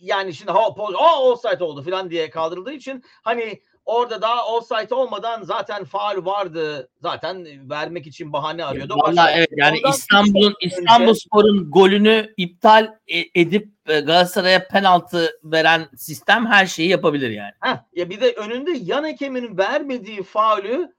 [0.00, 5.42] yani şimdi ha o offside oldu falan diye kaldırıldığı için hani orada daha offside olmadan
[5.42, 6.90] zaten faal vardı.
[7.02, 8.96] Zaten vermek için bahane arıyordu.
[8.96, 16.46] Valla evet yani İstanbul'un İstanbul Spor'un golünü iptal e, edip e, Galatasaray'a penaltı veren sistem
[16.46, 17.52] her şeyi yapabilir yani.
[17.60, 20.94] Heh, ya bir de önünde yan hakeminin vermediği faulü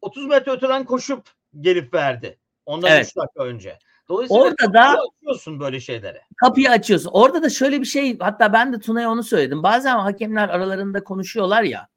[0.00, 1.28] 30 metre öteden koşup
[1.60, 2.38] gelip verdi.
[2.66, 3.06] Ondan evet.
[3.06, 3.78] 3 dakika önce.
[4.08, 6.22] Dolayısıyla orada da açıyorsun böyle şeylere.
[6.36, 7.10] Kapıyı açıyorsun.
[7.12, 9.62] Orada da şöyle bir şey hatta ben de Tuna'ya onu söyledim.
[9.62, 11.88] Bazen hakemler aralarında konuşuyorlar ya.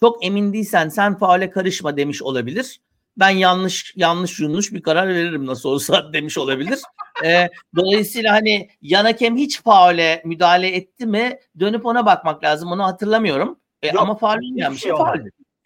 [0.00, 2.80] Çok emin değilsen sen faale karışma demiş olabilir.
[3.16, 6.78] Ben yanlış yanlış yanlış bir karar veririm nasıl olsa demiş olabilir.
[7.24, 12.72] ee, dolayısıyla hani yan hakem hiç faale müdahale etti mi dönüp ona bakmak lazım.
[12.72, 13.60] Onu hatırlamıyorum.
[13.82, 14.92] Ee, yok, ama faal olmayan bir şey,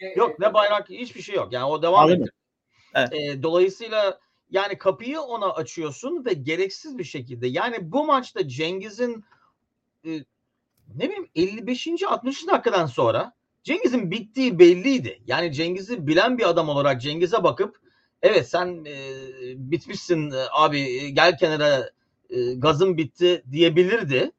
[0.00, 0.14] şey.
[0.16, 1.52] Yok ne bayrak hiçbir şey yok.
[1.52, 2.28] Yani o devam ediyor.
[2.94, 3.12] Evet.
[3.12, 4.18] Ee, dolayısıyla
[4.50, 7.46] yani kapıyı ona açıyorsun ve gereksiz bir şekilde.
[7.46, 9.24] Yani bu maçta Cengiz'in
[10.04, 10.10] e,
[10.94, 11.88] ne bileyim 55.
[12.08, 12.46] 60.
[12.46, 13.32] dakikadan sonra
[13.62, 15.22] Cengiz'in bittiği belliydi.
[15.26, 17.80] Yani Cengiz'i bilen bir adam olarak Cengiz'e bakıp
[18.22, 18.94] evet sen e,
[19.56, 21.90] bitmişsin e, abi gel kenara
[22.30, 24.32] e, gazın bitti diyebilirdi.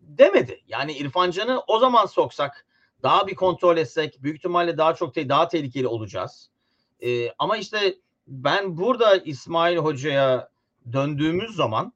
[0.00, 0.60] Demedi.
[0.68, 2.66] Yani İrfan Can'ı o zaman soksak
[3.02, 6.50] daha bir kontrol etsek büyük ihtimalle daha çok te- daha tehlikeli olacağız.
[7.00, 7.94] E, ama işte
[8.28, 10.48] ben burada İsmail Hoca'ya
[10.92, 11.92] döndüğümüz zaman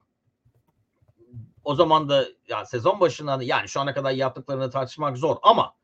[1.65, 5.75] o zaman da yani sezon başından yani şu ana kadar yaptıklarını tartışmak zor ama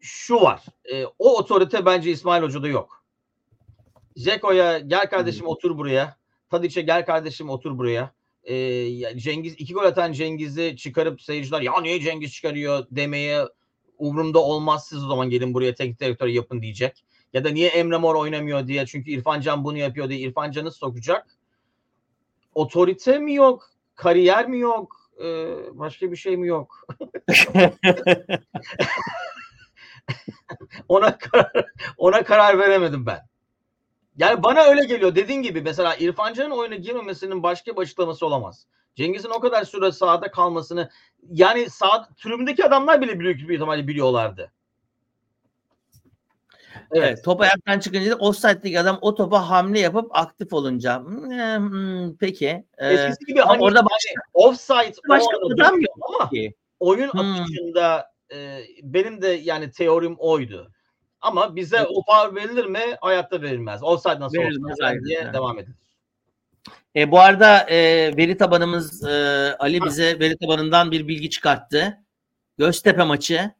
[0.00, 0.62] şu var.
[0.92, 3.04] E, o otorite bence İsmail Hoca'da yok.
[4.16, 5.48] Zeko'ya gel kardeşim hmm.
[5.48, 6.16] otur buraya.
[6.50, 8.12] Tadiç'e gel kardeşim otur buraya.
[8.44, 13.44] E, Cengiz iki gol atan Cengiz'i çıkarıp seyirciler ya niye Cengiz çıkarıyor demeye
[13.98, 17.04] umurumda olmaz siz o zaman gelin buraya teknik direktör yapın diyecek.
[17.32, 20.70] Ya da niye Emre Mor oynamıyor diye çünkü İrfan Can bunu yapıyor diye İrfan Can'ı
[20.70, 21.26] sokacak.
[22.54, 23.70] Otorite mi yok?
[23.94, 25.10] Kariyer mi yok?
[25.24, 26.86] Ee, başka bir şey mi yok?
[30.88, 31.52] ona karar,
[31.96, 33.20] ona karar veremedim ben.
[34.16, 35.14] Yani bana öyle geliyor.
[35.14, 38.66] Dediğin gibi mesela İrfan Can'ın oyuna girmemesinin başka bir açıklaması olamaz.
[38.94, 40.90] Cengiz'in o kadar süre sahada kalmasını
[41.30, 44.52] yani sağ tribündeki adamlar bile büyük bir ihtimalle biliyorlardı.
[46.92, 47.24] Evet.
[47.24, 52.64] Top ayaktan çıkınca da offside'deki adam o topa hamle yapıp aktif olunca hmm, hmm peki.
[52.78, 56.54] Ee, Eskisi gibi hani orada başka offside başka adam yok ama ki.
[56.80, 57.20] oyun hmm.
[57.20, 60.72] akışında e, benim de yani teorim oydu.
[61.20, 61.88] Ama bize evet.
[61.94, 62.80] o faul verilir mi?
[63.00, 63.82] Hayatta verilmez.
[63.82, 65.32] Offside nasıl verilmez olsun diye yani.
[65.32, 65.76] devam edilir.
[66.96, 67.76] E, bu arada e,
[68.16, 71.98] veri tabanımız e, Ali bize veri tabanından bir bilgi çıkarttı.
[72.58, 73.50] Göztepe maçı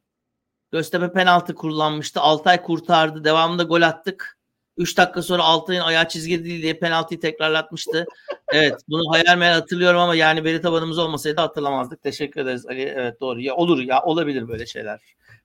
[0.72, 2.20] Göztepe penaltı kullanmıştı.
[2.20, 3.24] Altay kurtardı.
[3.24, 4.40] Devamında gol attık.
[4.76, 8.06] 3 dakika sonra Altay'ın ayağı çizgi değil diye penaltıyı tekrarlatmıştı.
[8.52, 12.02] evet bunu hayal meyal hatırlıyorum ama yani veri tabanımız olmasaydı hatırlamazdık.
[12.02, 12.80] Teşekkür ederiz Ali.
[12.82, 13.40] Evet doğru.
[13.40, 15.00] Ya olur ya olabilir böyle şeyler.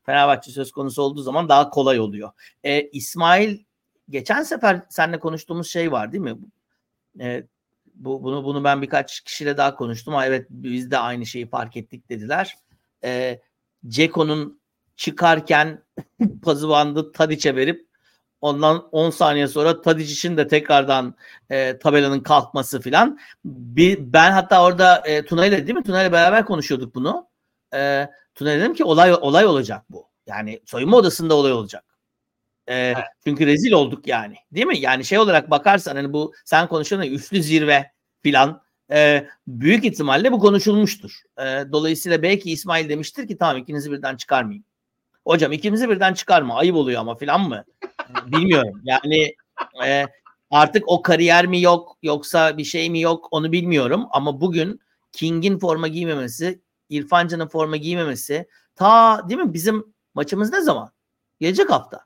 [0.05, 2.31] Fenerbahçe söz konusu olduğu zaman daha kolay oluyor.
[2.63, 3.57] Ee, İsmail
[4.09, 6.37] geçen sefer seninle konuştuğumuz şey var değil mi?
[7.19, 7.43] Ee,
[7.95, 10.13] bu bunu bunu ben birkaç kişiyle daha konuştum.
[10.13, 12.55] Ha, evet biz de aynı şeyi fark ettik dediler.
[13.03, 13.39] Ee,
[13.87, 14.59] Ceko'nun
[14.95, 15.83] çıkarken
[16.43, 17.87] pazı bandı Tadiç'e verip
[18.41, 21.15] ondan 10 saniye sonra Tadiç için de tekrardan
[21.49, 23.19] e, tabelanın kalkması filan.
[23.99, 25.83] Ben hatta orada e, Tuna ile değil mi?
[25.83, 27.27] Tuna ile beraber konuşuyorduk bunu.
[27.73, 30.09] E, Tuna dedim ki olay olay olacak bu.
[30.27, 31.83] Yani soyunma odasında olay olacak.
[32.67, 32.97] E, evet.
[33.23, 34.35] Çünkü rezil olduk yani.
[34.51, 34.79] Değil mi?
[34.79, 37.91] Yani şey olarak bakarsan hani bu sen konuşuyorsun üçlü zirve
[38.23, 41.21] filan e, büyük ihtimalle bu konuşulmuştur.
[41.39, 44.63] E, dolayısıyla belki İsmail demiştir ki tamam ikinizi birden çıkarmayayım.
[45.25, 47.63] Hocam ikimizi birden çıkarma ayıp oluyor ama filan mı?
[48.25, 48.81] Bilmiyorum.
[48.83, 49.35] Yani
[49.85, 50.05] e,
[50.51, 54.79] artık o kariyer mi yok yoksa bir şey mi yok onu bilmiyorum ama bugün
[55.11, 60.91] King'in forma giymemesi, İrfancan'ın forma giymemesi ta değil mi bizim maçımız ne zaman?
[61.39, 62.05] Gelecek hafta.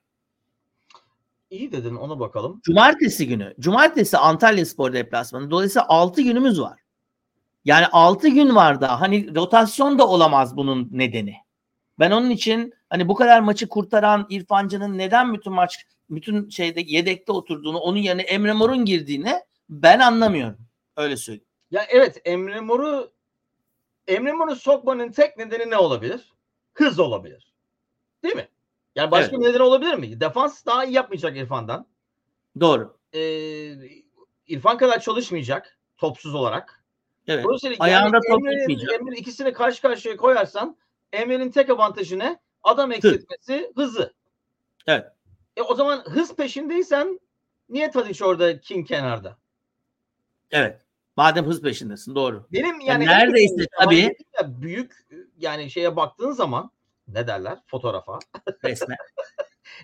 [1.49, 2.61] İyi dedin ona bakalım.
[2.63, 3.53] Cumartesi günü.
[3.59, 5.51] Cumartesi Antalya Spor deplasmanı.
[5.51, 6.79] Dolayısıyla 6 günümüz var.
[7.65, 11.35] Yani 6 gün var da hani rotasyon da olamaz bunun nedeni.
[11.99, 17.31] Ben onun için hani bu kadar maçı kurtaran İrfancı'nın neden bütün maç bütün şeyde yedekte
[17.31, 19.33] oturduğunu, onun yerine Emre Mor'un girdiğini
[19.69, 20.57] ben anlamıyorum.
[20.97, 21.45] Öyle söyleyeyim.
[21.71, 23.11] Ya evet Emre Mor'u
[24.07, 26.33] Emre Mor'u sokmanın tek nedeni ne olabilir?
[26.73, 27.53] Hız olabilir.
[28.23, 28.47] Değil mi?
[28.95, 29.39] Yani başka evet.
[29.39, 30.19] bir nedeni olabilir mi?
[30.19, 31.87] Defans daha iyi yapmayacak İrfan'dan.
[32.59, 32.97] Doğru.
[33.13, 33.19] Ee,
[34.47, 36.83] İrfan kadar çalışmayacak topsuz olarak.
[37.27, 37.45] Evet.
[37.79, 38.93] Ayağında yani top tutmayacak.
[38.93, 40.77] Emre'nin ikisini karşı karşıya koyarsan
[41.13, 42.39] Emre'nin tek avantajı ne?
[42.63, 44.13] Adam eksiltmesi, hızı.
[44.87, 45.05] Evet.
[45.55, 47.19] E o zaman hız peşindeysen
[47.69, 49.37] niye Tadiç orada King kenarda?
[50.51, 50.81] Evet.
[51.17, 52.47] Madem hız peşindesin doğru.
[52.51, 56.71] Benim yani, yani neredeyse tabii ya büyük yani şeye baktığın zaman
[57.07, 58.19] ne derler fotoğrafa
[58.63, 58.97] resme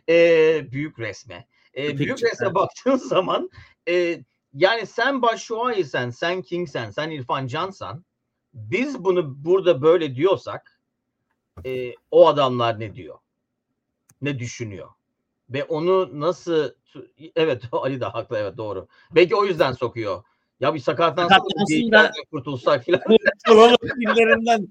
[0.09, 2.55] e, büyük resme e, büyük resme evet.
[2.55, 3.49] baktığın zaman
[3.89, 4.19] e,
[4.53, 8.05] yani sen Başşuay'sen sen King'sen sen İrfan Can'san
[8.53, 10.74] biz bunu burada böyle diyorsak
[11.65, 13.17] e, o adamlar ne diyor?
[14.21, 14.89] Ne düşünüyor?
[15.49, 16.69] Ve onu nasıl
[17.35, 18.87] evet Ali de haklı evet doğru.
[19.11, 20.23] Belki o yüzden sokuyor.
[20.59, 23.01] Ya bir sakatlansın da kurtulsak filan.
[23.47, 24.67] Kurtulalım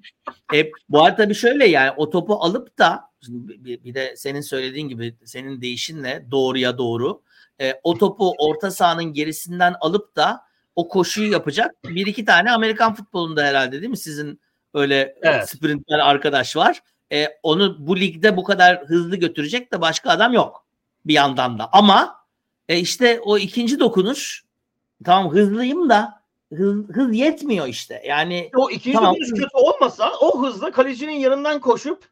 [0.55, 4.89] E, bu arada tabii şöyle yani o topu alıp da bir, bir de senin söylediğin
[4.89, 7.23] gibi senin değişinle doğruya doğru
[7.61, 10.45] e, o topu orta sahanın gerisinden alıp da
[10.77, 13.97] o koşuyu yapacak bir iki tane Amerikan futbolunda herhalde değil mi?
[13.97, 14.41] Sizin
[14.75, 15.49] öyle evet.
[15.49, 16.83] sprintler arkadaş var.
[17.13, 20.67] E, onu bu ligde bu kadar hızlı götürecek de başka adam yok
[21.05, 22.17] bir yandan da ama
[22.69, 24.45] e, işte o ikinci dokunuş
[25.05, 28.03] tamam hızlıyım da hız, hız yetmiyor işte.
[28.07, 29.15] Yani o ikinci tamam.
[29.21, 32.09] hız kötü olmasa o hızla kalecinin yanından koşup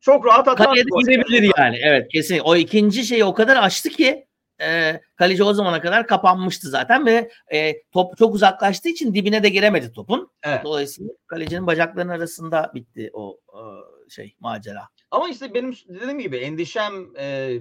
[0.00, 0.66] çok rahat atar.
[0.66, 1.78] Kaleye gidebilir yani.
[1.82, 2.38] Evet kesin.
[2.38, 4.26] O ikinci şeyi o kadar açtı ki
[4.62, 9.48] e, kaleci o zamana kadar kapanmıştı zaten ve e, top çok uzaklaştığı için dibine de
[9.48, 10.30] giremedi topun.
[10.42, 10.64] Evet.
[10.64, 13.60] Dolayısıyla kalecinin bacaklarının arasında bitti o e,
[14.10, 14.88] şey macera.
[15.10, 17.58] Ama işte benim dediğim gibi endişem e,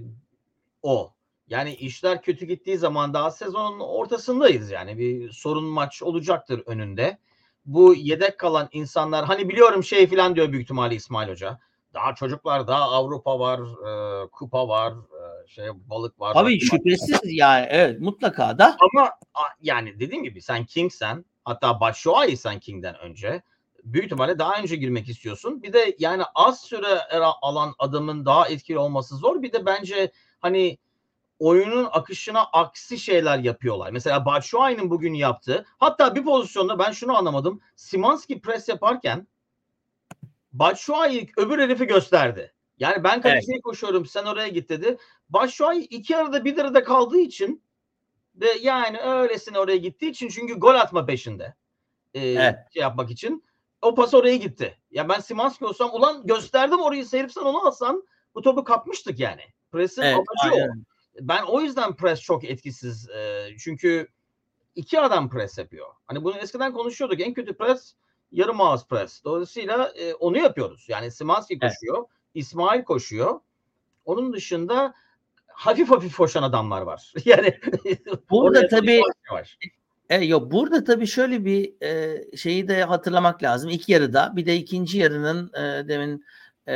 [0.82, 1.14] o.
[1.48, 7.18] Yani işler kötü gittiği zaman daha sezonun ortasındayız yani bir sorun maç olacaktır önünde.
[7.66, 11.60] Bu yedek kalan insanlar hani biliyorum şey falan diyor büyük ihtimalle İsmail Hoca.
[11.94, 16.32] Daha çocuklar daha Avrupa var, e, kupa var, e, şey balık var.
[16.36, 18.78] Abi şüphesiz yani evet mutlaka da.
[18.80, 19.12] Ama
[19.62, 23.42] yani dediğim gibi sen King'sen hatta Başşuay'ı sen King'den önce
[23.84, 25.64] büyük ihtimalle daha önce girmek istiyorsun.
[25.64, 27.00] Bir de yani az süre
[27.42, 29.42] alan adamın daha etkili olması zor.
[29.42, 30.78] Bir de bence hani
[31.40, 33.92] oyunun akışına aksi şeyler yapıyorlar.
[33.92, 37.62] Mesela Batshuayi'nin bugün yaptığı hatta bir pozisyonda ben şunu anlamadım.
[37.76, 39.28] Simanski pres yaparken
[40.54, 42.54] Batshuayi öbür herifi gösterdi.
[42.82, 43.64] Yani ben kaleciye evet.
[43.64, 44.98] koşuyorum sen oraya git dedi.
[45.30, 47.64] Batshuayi iki arada bir arada kaldığı için
[48.36, 51.56] ve yani öylesine oraya gittiği için çünkü gol atma peşinde.
[52.14, 52.56] Ee, evet.
[52.74, 53.44] Şey yapmak için.
[53.82, 54.78] O pas oraya gitti.
[54.92, 59.42] Ya ben Simanski olsam ulan gösterdim orayı seyirip sen onu alsan bu topu kapmıştık yani.
[59.72, 60.70] Presin evet, amacı aynen.
[60.70, 60.84] o
[61.20, 63.10] ben o yüzden press çok etkisiz.
[63.10, 64.08] E, çünkü
[64.76, 65.88] iki adam press yapıyor.
[66.06, 67.22] Hani bunu eskiden konuşuyorduk.
[67.22, 67.94] En kötü press
[68.32, 69.24] yarım ağız press.
[69.24, 70.86] Dolayısıyla e, onu yapıyoruz.
[70.90, 71.98] Yani Simanski koşuyor.
[71.98, 72.21] Evet.
[72.34, 73.40] İsmail koşuyor.
[74.06, 74.94] Onun dışında
[75.48, 77.14] hafif hafif koşan adamlar var.
[77.26, 77.60] Yani
[78.30, 79.58] burada tabii var.
[80.10, 83.70] E, yok burada tabii şöyle bir e, şeyi de hatırlamak lazım.
[83.70, 86.26] İlk yarıda bir de ikinci yarının e, demin
[86.68, 86.76] e,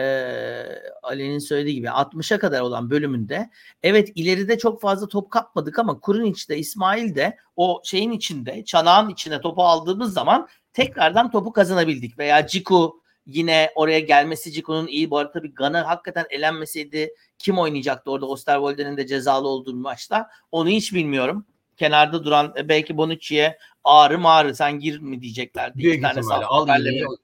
[1.04, 3.50] Ali'nin söylediği gibi 60'a kadar olan bölümünde
[3.84, 9.41] evet ileride çok fazla top kapmadık ama Kurunic İsmail de o şeyin içinde çanağın içine
[9.41, 15.31] topu aldığımız zaman tekrardan topu kazanabildik veya Ciku yine oraya gelmesi Ciku'nun iyi bu arada
[15.31, 20.93] tabii Gana hakikaten elenmeseydi kim oynayacaktı orada Osterwolde'nin de cezalı olduğu bir maçta onu hiç
[20.93, 21.45] bilmiyorum
[21.77, 25.77] kenarda duran e, belki Bonucci'ye ağrı mağrı sen gir mi diyeceklerdi.
[25.77, 26.67] Büyük İki ihtimalle al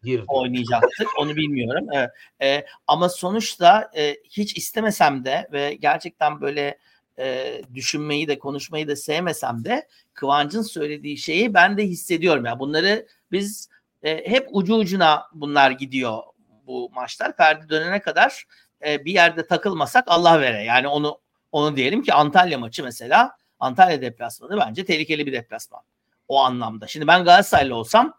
[0.04, 0.24] gir.
[0.28, 1.88] Oynayacaktık onu bilmiyorum.
[1.94, 2.10] Evet.
[2.42, 6.78] E, ama sonuçta e, hiç istemesem de ve gerçekten böyle
[7.20, 12.46] e, düşünmeyi de konuşmayı da sevmesem de Kıvanç'ın söylediği şeyi ben de hissediyorum.
[12.46, 13.70] Yani bunları biz
[14.04, 16.24] e, hep ucu ucuna bunlar gidiyor
[16.68, 17.38] bu maçlar.
[17.38, 18.46] Ferdi dönene kadar
[18.86, 20.64] e, bir yerde takılmasak Allah vere.
[20.64, 21.20] Yani onu
[21.52, 25.82] onu diyelim ki Antalya maçı mesela Antalya deplasmanı bence tehlikeli bir deplasman.
[26.28, 26.88] O anlamda.
[26.88, 28.14] Şimdi ben Galatasaraylı olsam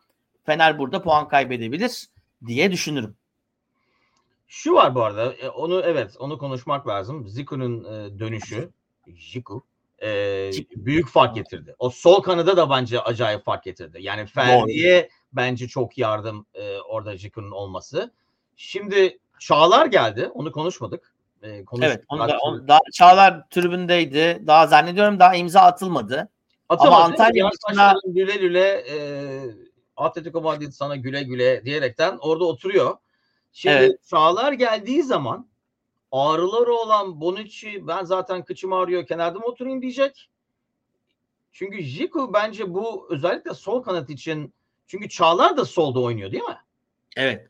[0.46, 2.06] Fener burada puan kaybedebilir
[2.46, 3.16] diye düşünürüm.
[4.48, 7.28] Şu var bu arada e, onu evet onu konuşmak lazım.
[7.28, 8.70] Ziku'nun e, dönüşü
[9.18, 9.66] Ziku
[10.02, 11.74] e, büyük fark getirdi.
[11.78, 13.98] O sol kanada da bence acayip fark getirdi.
[14.00, 18.12] Yani Ferdi'ye bence çok yardım e, orada Ziku'nun olması.
[18.56, 20.30] Şimdi Çağlar geldi.
[20.34, 21.12] Onu konuşmadık.
[21.42, 22.04] E, evet.
[22.08, 24.42] Onu da, on, daha, Çağlar tribündeydi.
[24.46, 26.28] Daha zannediyorum daha imza atılmadı.
[26.68, 26.96] Atamadı.
[26.96, 27.94] Ama Antalya maçına...
[28.04, 28.96] güle güle e,
[29.96, 32.96] Atletico Madrid sana güle güle diyerekten orada oturuyor.
[33.52, 34.04] Şimdi evet.
[34.10, 35.48] Çağlar geldiği zaman
[36.12, 40.30] ağrıları olan Bonucci ben zaten kıçım ağrıyor kenarda mı oturayım diyecek.
[41.52, 44.54] Çünkü Jiku bence bu özellikle sol kanat için
[44.92, 46.56] çünkü Çağlar da solda oynuyor değil mi?
[47.16, 47.48] Evet.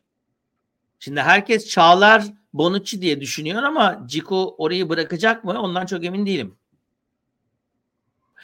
[0.99, 5.61] Şimdi herkes Çağlar Bonucci diye düşünüyor ama Ciku orayı bırakacak mı?
[5.61, 6.55] Ondan çok emin değilim.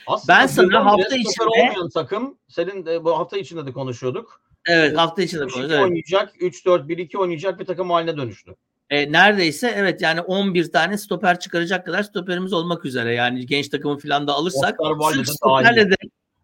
[0.07, 4.43] Aslında ben sana hafta içinde olmayan takım senin de bu hafta içinde de konuşuyorduk.
[4.67, 5.81] Evet hafta içinde konuşuyorduk.
[5.81, 8.55] oynayacak 3-4-1-2 oynayacak bir takım haline dönüştü.
[8.91, 13.15] E, neredeyse evet yani 11 tane stoper çıkaracak kadar stoperimiz olmak üzere.
[13.15, 14.77] Yani genç takımı falan da alırsak
[15.13, 15.97] sırf stoperle de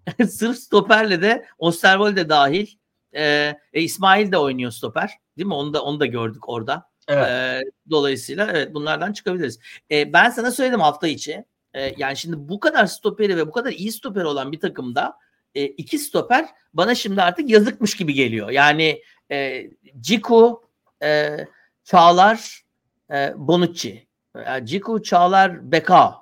[0.29, 2.67] sırf stoperle de Osterwolde dahil
[3.12, 5.11] e, e, İsmail de oynuyor stoper.
[5.38, 5.55] Değil mi?
[5.55, 6.90] Onu da onu da gördük orada.
[7.09, 7.29] Evet.
[7.29, 9.59] E, dolayısıyla evet bunlardan çıkabiliriz.
[9.90, 11.45] E, ben sana söyledim hafta içi.
[11.75, 15.19] E, yani şimdi bu kadar stoperi ve bu kadar iyi stoperi olan bir takımda
[15.55, 18.51] e, iki stoper bana şimdi artık yazıkmış gibi geliyor.
[18.51, 20.69] Yani e, Ciku,
[21.03, 21.37] e,
[21.85, 22.64] Çağlar,
[23.11, 24.07] e, Bonucci.
[24.47, 26.14] Yani Ciku, Çağlar, Beka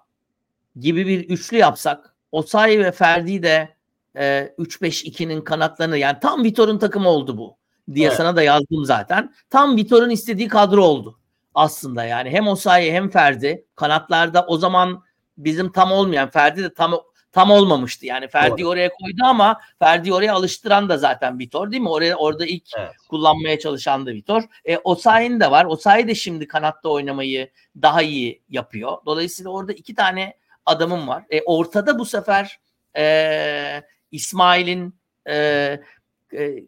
[0.81, 3.69] gibi bir üçlü yapsak Osayi ve Ferdi de
[4.17, 7.57] e, 3-5-2'nin kanatlarını yani tam Vitor'un takımı oldu bu
[7.95, 8.17] diye evet.
[8.17, 9.35] sana da yazdım zaten.
[9.51, 11.19] Tam Vitor'un istediği kadro oldu
[11.55, 15.03] aslında yani hem Osayi hem Ferdi kanatlarda o zaman
[15.39, 16.95] bizim tam olmayan Ferdi de tam
[17.33, 18.07] tam olmamıştı.
[18.07, 21.89] Yani Ferdi oraya koydu ama Ferdi oraya alıştıran da zaten Vitor değil mi?
[21.89, 22.91] Oraya orada ilk evet.
[23.09, 24.43] kullanmaya çalışan da Vitor.
[24.65, 25.65] E, Osayi'nin de var.
[25.65, 27.51] Osayi de şimdi kanatta oynamayı
[27.83, 28.99] daha iyi yapıyor.
[29.07, 30.35] Dolayısıyla orada iki tane
[30.67, 31.25] adamım var.
[31.31, 32.61] E, ortada bu sefer
[32.97, 34.95] e, İsmail'in
[35.29, 35.35] e,
[36.33, 36.65] e,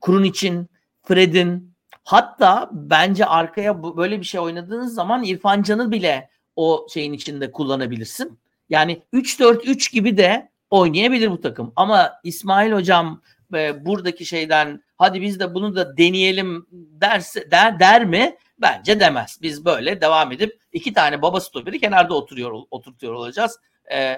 [0.00, 0.68] Kurun için
[1.02, 7.52] Fred'in hatta bence arkaya böyle bir şey oynadığınız zaman İrfan Can'ı bile o şeyin içinde
[7.52, 8.38] kullanabilirsin.
[8.68, 11.72] Yani 3-4-3 gibi de oynayabilir bu takım.
[11.76, 13.22] Ama İsmail hocam
[13.54, 18.36] e, buradaki şeyden hadi biz de bunu da deneyelim derse der, der mi?
[18.58, 19.38] Bence demez.
[19.42, 23.60] Biz böyle devam edip iki tane baba stoperi kenarda oturuyor oturtuyor olacağız.
[23.92, 24.16] E,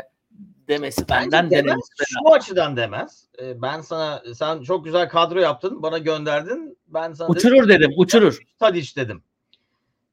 [0.69, 1.91] demesi benden demez, denemesi.
[2.09, 3.29] Şu açıdan demez.
[3.43, 6.79] E, ben sana sen çok güzel kadro yaptın, bana gönderdin.
[6.89, 8.39] Ben sana uçurur dedim, dedim uçurur.
[8.59, 9.23] Tadiç dedim.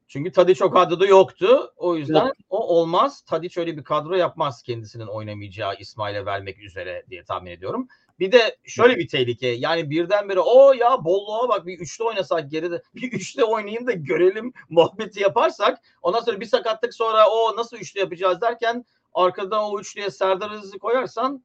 [0.08, 1.72] Çünkü Tadiç o kadroda yoktu.
[1.76, 2.36] O yüzden Yok.
[2.50, 3.22] o olmaz.
[3.22, 7.88] Tadiç öyle bir kadro yapmaz kendisinin oynamayacağı İsmail'e vermek üzere diye tahmin ediyorum.
[8.18, 9.46] Bir de şöyle bir tehlike.
[9.46, 14.52] Yani birdenbire o ya bolluğa bak bir üçlü oynasak geride bir üçlü oynayayım da görelim
[14.68, 18.84] muhabbeti yaparsak ondan sonra bir sakatlık sonra o nasıl üçlü yapacağız derken
[19.14, 21.44] arkada o üçlüye Serdar Aziz'i koyarsan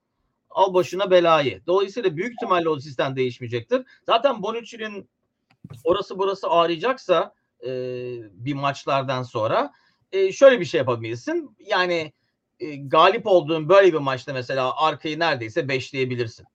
[0.50, 1.62] al başına belayı.
[1.68, 3.86] Dolayısıyla büyük ihtimalle o sistem değişmeyecektir.
[4.06, 5.10] Zaten Bonucci'nin
[5.84, 7.70] orası burası ağrıyacaksa e,
[8.34, 9.72] bir maçlardan sonra
[10.12, 11.56] e, şöyle bir şey yapabilirsin.
[11.60, 12.14] Yani
[12.60, 16.46] e, galip olduğun böyle bir maçta mesela arkayı neredeyse beşleyebilirsin.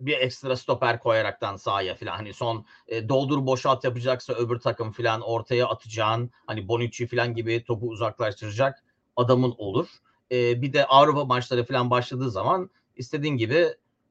[0.00, 5.20] Bir ekstra stoper koyaraktan sahaya falan hani son e, doldur boşalt yapacaksa öbür takım falan
[5.20, 8.84] ortaya atacağın hani Bonucci falan gibi topu uzaklaştıracak
[9.16, 9.88] adamın olur.
[10.32, 13.68] E, bir de Avrupa maçları falan başladığı zaman istediğin gibi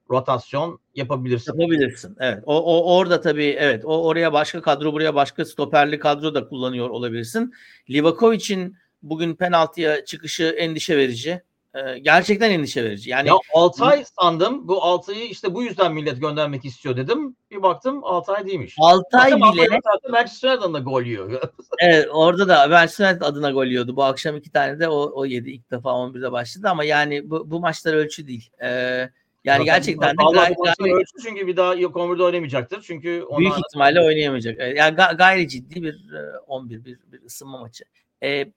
[0.10, 1.60] rotasyon yapabilirsin.
[1.60, 2.16] Yapabilirsin.
[2.20, 2.44] Evet.
[2.46, 3.86] O, o orada tabii evet.
[3.86, 7.54] O oraya başka kadro, buraya başka stoperli kadro da kullanıyor olabilirsin.
[7.90, 11.42] Livakovic'in bugün penaltıya çıkışı endişe verici.
[11.78, 13.10] E, gerçekten endişe verici.
[13.10, 14.68] Yani ya Altay sandım.
[14.68, 17.36] Bu Altay'ı işte bu yüzden millet göndermek istiyor dedim.
[17.52, 18.76] Bir baktım Altay değilmiş.
[18.80, 19.68] Altay Zaten bile
[20.10, 21.42] Manchester United'ın da gol yiyor.
[21.80, 23.96] evet orada da Manchester United adına gol yiyordu.
[23.96, 27.52] Bu akşam iki tane de o, o yedi ilk defa 11'de başladı ama yani bu,
[27.52, 28.50] bu maçlar ölçü değil.
[28.62, 29.12] Ee, yani
[29.46, 32.82] Zaten gerçekten de gayri, gayri, ölçü çünkü bir daha yok 11'de oynamayacaktır.
[32.82, 34.78] Çünkü ona büyük ihtimalle oynayamayacak.
[34.78, 36.06] Yani gayri ciddi bir
[36.48, 37.84] 11 bir, bir ısınma maçı.
[38.24, 38.52] Ee,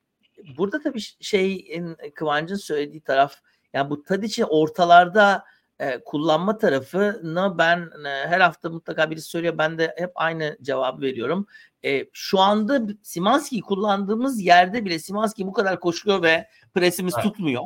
[0.58, 3.34] burada tabii şeyin Kıvancın söylediği taraf
[3.72, 5.44] yani bu Tadic'i ortalarda
[5.78, 9.58] e, kullanma tarafını ben e, her hafta mutlaka birisi söylüyor.
[9.58, 11.46] Ben de hep aynı cevabı veriyorum.
[11.84, 17.24] E, şu anda Simanski'yi kullandığımız yerde bile Simanski bu kadar koşuyor ve presimiz evet.
[17.24, 17.64] tutmuyor.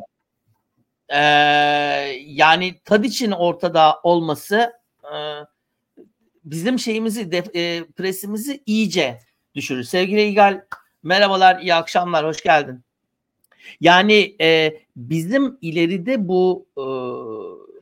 [1.08, 1.18] E,
[2.26, 4.72] yani Tadic'in ortada olması
[5.02, 5.14] e,
[6.44, 9.18] bizim şeyimizi de, e, presimizi iyice
[9.54, 9.84] düşürür.
[9.84, 10.64] Sevgili İgal
[11.04, 12.84] merhabalar, iyi akşamlar, hoş geldin.
[13.80, 16.84] Yani e, bizim ileride bu e,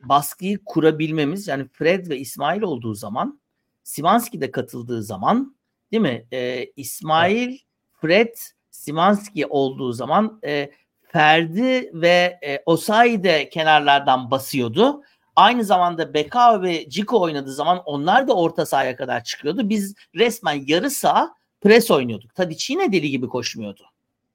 [0.09, 3.39] baskıyı kurabilmemiz yani Fred ve İsmail olduğu zaman
[3.83, 5.55] Simanski de katıldığı zaman
[5.91, 6.25] değil mi?
[6.31, 7.57] E, İsmail,
[8.01, 8.35] Fred,
[8.71, 10.71] Simanski olduğu zaman e,
[11.03, 15.01] Ferdi ve e, Osayi de kenarlardan basıyordu.
[15.35, 19.69] Aynı zamanda Beka ve Ciko oynadığı zaman onlar da orta sahaya kadar çıkıyordu.
[19.69, 22.35] Biz resmen yarı saha pres oynuyorduk.
[22.35, 23.83] Tadiç yine deli gibi koşmuyordu.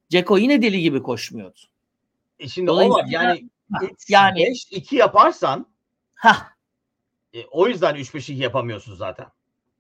[0.09, 1.61] Ceko yine deli gibi koşmuyordu.
[2.39, 3.49] E şimdi o var yani
[3.83, 5.67] 3 yani 5 2 yaparsan
[6.15, 6.49] ha
[7.33, 9.27] e, o yüzden 3 5 2 yapamıyorsun zaten.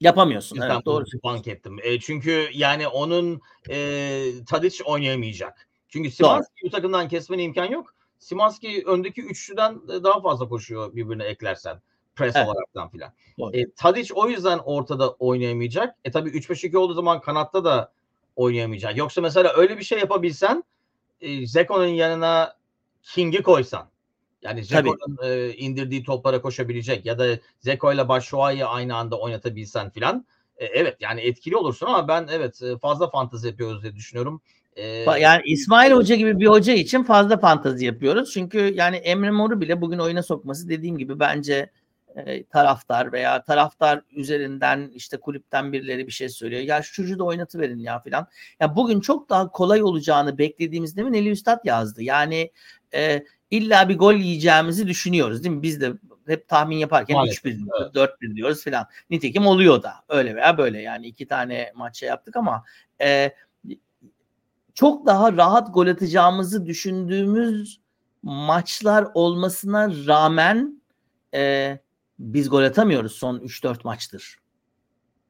[0.00, 0.60] Yapamıyorsun.
[0.60, 1.04] Evet, doğru.
[1.24, 1.76] Bank ettim.
[1.82, 3.40] E, çünkü yani onun
[3.70, 5.68] e, Tadic oynayamayacak.
[5.88, 7.94] Çünkü Simanski bu takımdan kesmene imkan yok.
[8.18, 11.80] Simanski öndeki üçlüden daha fazla koşuyor birbirine eklersen.
[12.18, 12.48] Press evet.
[12.48, 13.12] olaraktan filan.
[13.52, 15.96] E, Tadic o yüzden ortada oynayamayacak.
[16.04, 17.92] E tabii 3-5-2 olduğu zaman kanatta da
[18.36, 18.96] oynayamayacak.
[18.96, 20.64] Yoksa mesela öyle bir şey yapabilsen
[21.20, 22.56] e, Zeko'nun yanına
[23.02, 23.88] King'i koysan
[24.42, 30.26] yani Zeko'nun e, indirdiği toplara koşabilecek ya da Zeko ile Başuay'ı aynı anda oynatabilsen filan
[30.56, 34.40] e, evet yani etkili olursun ama ben evet e, fazla fantezi yapıyoruz diye düşünüyorum.
[34.76, 34.86] E,
[35.20, 38.32] yani İsmail Hoca gibi bir hoca için fazla fantezi yapıyoruz.
[38.32, 41.70] Çünkü yani Emre Mor'u bile bugün oyuna sokması dediğim gibi bence
[42.26, 46.62] e, taraftar veya taraftar üzerinden işte kulüpten birileri bir şey söylüyor.
[46.62, 48.26] Ya şu çocuğu da oynatıverin ya filan.
[48.60, 51.12] Ya bugün çok daha kolay olacağını beklediğimiz değil mi?
[51.12, 52.02] Neli Üstad yazdı.
[52.02, 52.50] Yani
[52.94, 55.62] e, illa bir gol yiyeceğimizi düşünüyoruz değil mi?
[55.62, 55.92] Biz de
[56.26, 58.86] hep tahmin yaparken 3-1 diyoruz, 4-1 diyoruz filan.
[59.10, 62.64] Nitekim oluyor da öyle veya böyle yani iki tane maçça yaptık ama
[63.00, 63.34] e,
[64.74, 67.80] çok daha rahat gol atacağımızı düşündüğümüz
[68.22, 70.82] maçlar olmasına rağmen
[71.34, 71.78] e,
[72.18, 74.38] biz gol atamıyoruz son 3-4 maçtır.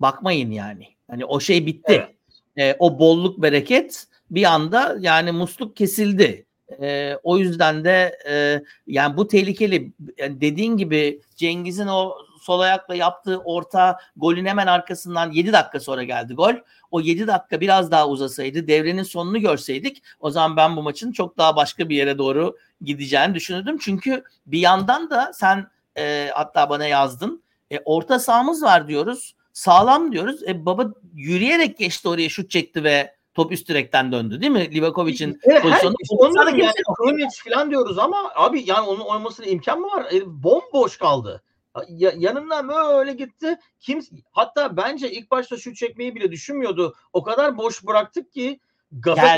[0.00, 0.88] Bakmayın yani.
[1.10, 1.92] Hani o şey bitti.
[1.92, 2.14] Evet.
[2.56, 6.46] E, o bolluk bereket bir anda yani musluk kesildi.
[6.80, 9.92] E, o yüzden de e, yani bu tehlikeli.
[10.18, 16.02] Yani dediğin gibi Cengiz'in o sol ayakla yaptığı orta golün hemen arkasından 7 dakika sonra
[16.02, 16.54] geldi gol.
[16.90, 21.38] O 7 dakika biraz daha uzasaydı, devrenin sonunu görseydik o zaman ben bu maçın çok
[21.38, 23.78] daha başka bir yere doğru gideceğini düşünürdüm.
[23.80, 25.66] Çünkü bir yandan da sen
[25.98, 27.42] e, hatta bana yazdın.
[27.70, 29.34] E, orta sahamız var diyoruz.
[29.52, 30.42] Sağlam diyoruz.
[30.42, 34.74] E, baba yürüyerek geçti oraya şut çekti ve top üst direkten döndü değil mi?
[34.74, 35.94] Livakovic'in evet, pozisyonu.
[36.10, 40.06] Onların yani Krunic falan diyoruz ama abi yani onun oynamasına imkan mı var?
[40.12, 41.42] E, bomboş kaldı.
[41.88, 43.58] Ya, yanından böyle gitti.
[43.80, 46.94] Kim hatta bence ilk başta şut çekmeyi bile düşünmüyordu.
[47.12, 48.60] O kadar boş bıraktık ki
[48.92, 49.28] gaza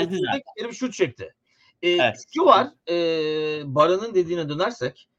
[0.57, 1.33] herif şut çekti.
[1.81, 2.15] Ee, evet.
[2.33, 2.95] Şu var e,
[3.75, 5.10] Baran'ın dediğine dönersek e,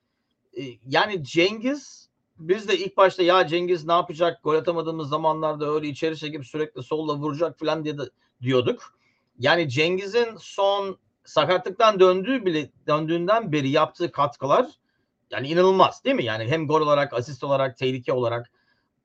[0.87, 6.19] yani Cengiz biz de ilk başta ya Cengiz ne yapacak gol atamadığımız zamanlarda öyle içeri
[6.19, 8.03] çekip sürekli solla vuracak falan diye de
[8.43, 8.95] diyorduk.
[9.39, 14.67] Yani Cengiz'in son sakatlıktan döndüğü bile döndüğünden beri yaptığı katkılar
[15.31, 16.25] yani inanılmaz değil mi?
[16.25, 18.51] Yani hem gol olarak, asist olarak, tehlike olarak.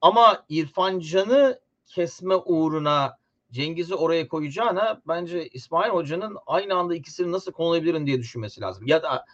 [0.00, 3.18] Ama İrfan Can'ı kesme uğruna
[3.52, 8.86] Cengiz'i oraya koyacağına bence İsmail Hoca'nın aynı anda ikisini nasıl kullanabilirim diye düşünmesi lazım.
[8.86, 9.24] Ya da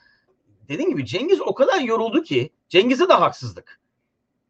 [0.68, 3.80] dediğim gibi Cengiz o kadar yoruldu ki Cengiz'e de haksızlık.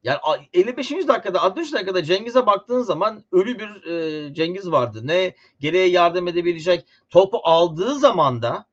[0.05, 0.19] Yani
[0.53, 0.91] 55.
[0.91, 5.01] dakikada 60 dakikada Cengiz'e baktığın zaman ölü bir e, Cengiz vardı.
[5.05, 8.67] Ne geriye yardım edebilecek topu aldığı zaman da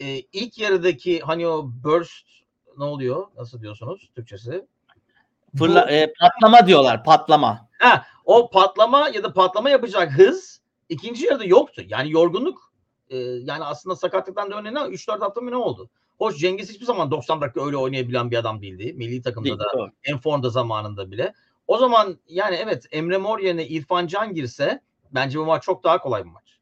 [0.00, 2.26] e, ilk yarıdaki hani o burst
[2.78, 3.26] ne oluyor?
[3.36, 4.66] Nasıl diyorsunuz Türkçesi?
[5.58, 7.68] Fırla, Bu, e, patlama diyorlar patlama.
[7.78, 11.82] Ha, o patlama ya da patlama yapacak hız ikinci yarıda yoktu.
[11.88, 12.72] Yani yorgunluk
[13.10, 15.90] e, yani aslında sakatlıktan dönene 3-4 hafta mı ne oldu?
[16.18, 18.92] Hoş Cengiz hiçbir zaman 90 dakika öyle oynayabilen bir adam değildi.
[18.96, 19.90] Milli takımda Değil, da doğru.
[20.04, 21.32] en formda zamanında bile.
[21.66, 24.80] O zaman yani evet Emre Mor yerine İrfan Can girse
[25.12, 26.58] bence bu maç çok daha kolay bir maç.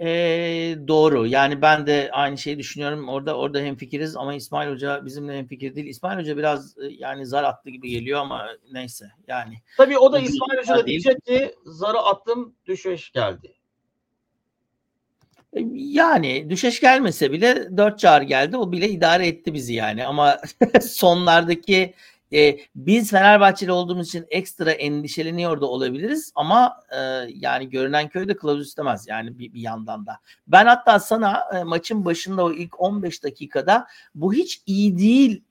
[0.00, 0.08] E,
[0.88, 1.26] doğru.
[1.26, 3.08] Yani ben de aynı şeyi düşünüyorum.
[3.08, 5.86] Orada orada hem fikiriz ama İsmail Hoca bizimle hem fikir değil.
[5.86, 9.54] İsmail Hoca biraz yani zar attı gibi geliyor ama neyse yani.
[9.76, 13.54] Tabii o da İsmail Hoca da diyecek ki zarı attım düşeş geldi.
[15.74, 18.56] Yani düşeş gelmese bile dört çağrı geldi.
[18.56, 20.06] O bile idare etti bizi yani.
[20.06, 20.38] Ama
[20.82, 21.94] sonlardaki
[22.32, 26.98] e, biz Fenerbahçeli olduğumuz için ekstra endişeleniyor da olabiliriz ama e,
[27.34, 30.18] yani görünen köyde kılavuz istemez yani bir, bir yandan da.
[30.46, 35.42] Ben hatta sana e, maçın başında o ilk 15 dakikada bu hiç iyi değil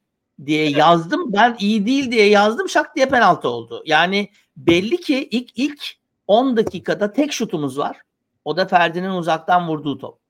[0.45, 1.33] diye yazdım.
[1.33, 2.69] Ben iyi değil diye yazdım.
[2.69, 3.83] Şak diye penaltı oldu.
[3.85, 5.83] Yani belli ki ilk ilk
[6.27, 7.97] 10 dakikada tek şutumuz var.
[8.45, 10.23] O da Ferdi'nin uzaktan vurduğu top.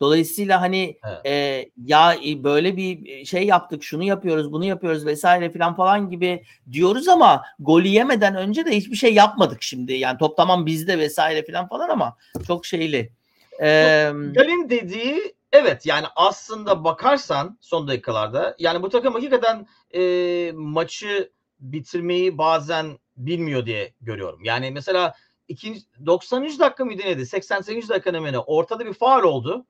[0.00, 1.26] Dolayısıyla hani evet.
[1.26, 6.44] e, ya e, böyle bir şey yaptık, şunu yapıyoruz, bunu yapıyoruz vesaire filan falan gibi
[6.72, 9.92] diyoruz ama golü yemeden önce de hiçbir şey yapmadık şimdi.
[9.92, 13.12] Yani top tamam bizde vesaire filan falan ama çok şeyli.
[13.60, 21.30] Ee, Galin dediği evet yani aslında bakarsan son dakikalarda yani bu takım hakikaten e, maçı
[21.60, 24.44] bitirmeyi bazen bilmiyor diye görüyorum.
[24.44, 25.14] Yani mesela
[25.50, 26.58] ikinci, 90.
[26.58, 27.26] dakika mıydı neydi?
[27.26, 27.88] 88.
[27.88, 29.66] dakika ne ortada bir faal oldu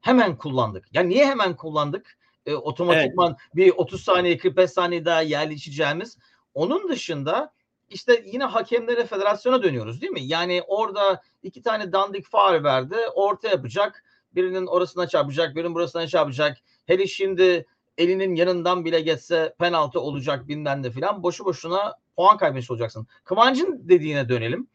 [0.00, 0.94] hemen kullandık.
[0.94, 2.18] Ya niye hemen kullandık?
[2.46, 3.56] E, otomatikman evet.
[3.56, 6.18] bir 30 saniye 45 saniye daha yerleşeceğimiz.
[6.54, 7.52] Onun dışında
[7.90, 10.22] işte yine hakemlere federasyona dönüyoruz değil mi?
[10.22, 12.96] Yani orada iki tane dandik faal verdi.
[13.14, 14.04] Orta yapacak.
[14.34, 16.58] Birinin orasına çarpacak, birinin burasına çarpacak.
[16.86, 17.66] Hele şimdi
[17.98, 21.22] elinin yanından bile geçse penaltı olacak bilmem de filan.
[21.22, 23.06] Boşu boşuna puan kaybetmiş olacaksın.
[23.24, 24.68] Kıvancın dediğine dönelim.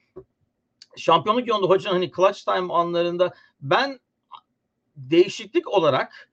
[0.97, 3.99] Şampiyonluk yolunda hocanın hani clutch time anlarında ben
[4.95, 6.29] değişiklik olarak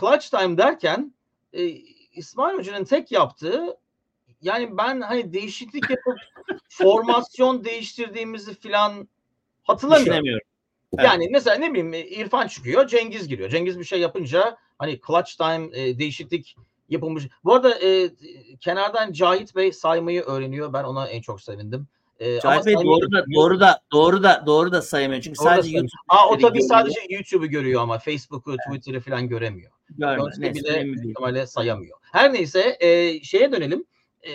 [0.00, 1.14] clutch time derken
[1.52, 1.64] e,
[2.12, 3.78] İsmail Hoca'nın tek yaptığı
[4.42, 6.18] yani ben hani değişiklik yapıp
[6.68, 9.08] formasyon değiştirdiğimizi filan
[9.62, 10.38] hatırlamıyorum.
[10.98, 11.32] Yani evet.
[11.32, 13.50] mesela ne bileyim İrfan çıkıyor, Cengiz giriyor.
[13.50, 16.56] Cengiz bir şey yapınca hani clutch time e, değişiklik
[16.88, 17.28] yapılmış.
[17.44, 18.10] Bu arada e,
[18.60, 20.72] kenardan Cahit Bey saymayı öğreniyor.
[20.72, 21.88] Ben ona en çok sevindim.
[22.20, 25.22] Ee, Cahit Bey doğru da doğru da doğru da doğru da sayamıyor.
[25.22, 25.90] Çünkü doğru sadece YouTube.
[26.08, 28.60] Aa o tabii sadece YouTube'u görüyor ama Facebook'u, evet.
[28.66, 29.72] Twitter'ı falan göremiyor.
[29.90, 30.54] Görmüyor.
[30.54, 31.98] bile ihtimalle sayamıyor.
[32.12, 33.84] Her neyse e, şeye dönelim.
[34.22, 34.32] E,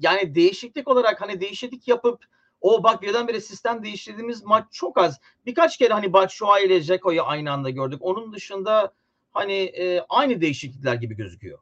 [0.00, 2.24] yani değişiklik olarak hani değişiklik yapıp
[2.60, 5.20] o bak birdenbire sistem değiştirdiğimiz maç çok az.
[5.46, 7.98] Birkaç kere hani Batshuayi ile Zeko'yu aynı anda gördük.
[8.02, 8.92] Onun dışında
[9.32, 11.58] hani e, aynı değişiklikler gibi gözüküyor.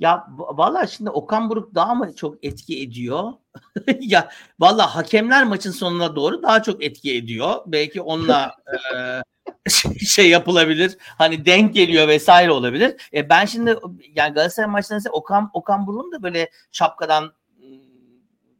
[0.00, 3.32] Ya valla şimdi Okan Buruk daha mı çok etki ediyor?
[4.00, 4.30] ya
[4.60, 7.62] valla hakemler maçın sonuna doğru daha çok etki ediyor.
[7.66, 8.56] Belki onunla
[9.66, 10.96] e, şey yapılabilir.
[11.00, 13.10] Hani denk geliyor vesaire olabilir.
[13.14, 13.76] E ben şimdi
[14.14, 17.32] yani Galatasaray maçlarında Okan Okan Buruk'un da böyle şapkadan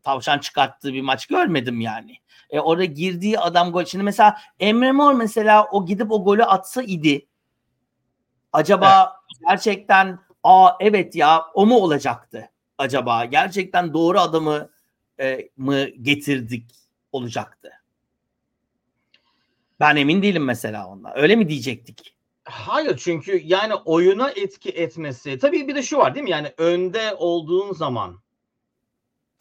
[0.03, 2.17] tavşan çıkarttığı bir maç görmedim yani.
[2.51, 3.85] E orada girdiği adam gol.
[3.85, 7.27] Şimdi mesela Emre Mor mesela o gidip o golü atsa idi.
[8.53, 9.49] Acaba evet.
[9.49, 13.25] gerçekten aa evet ya o mu olacaktı acaba?
[13.25, 14.71] Gerçekten doğru adamı
[15.21, 16.71] e, mı getirdik
[17.13, 17.71] olacaktı?
[19.81, 21.19] Ben emin değilim mesela ondan.
[21.19, 22.17] Öyle mi diyecektik?
[22.45, 25.39] Hayır çünkü yani oyuna etki etmesi.
[25.39, 26.31] Tabii bir de şu var değil mi?
[26.31, 28.21] Yani önde olduğun zaman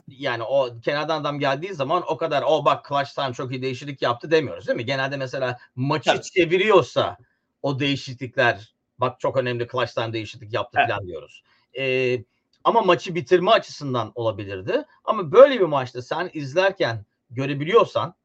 [0.08, 4.02] yani o kenardan adam geldiği zaman o kadar o bak clutch time çok iyi değişiklik
[4.02, 4.86] yaptı demiyoruz değil mi?
[4.86, 6.22] Genelde mesela maçı Tabii.
[6.22, 7.18] çeviriyorsa
[7.62, 10.90] o değişiklikler bak çok önemli clutch time değişiklik yaptı evet.
[10.90, 11.44] falan diyoruz.
[11.78, 12.24] Ee,
[12.64, 14.86] ama maçı bitirme açısından olabilirdi.
[15.04, 18.16] Ama böyle bir maçta sen izlerken görebiliyorsan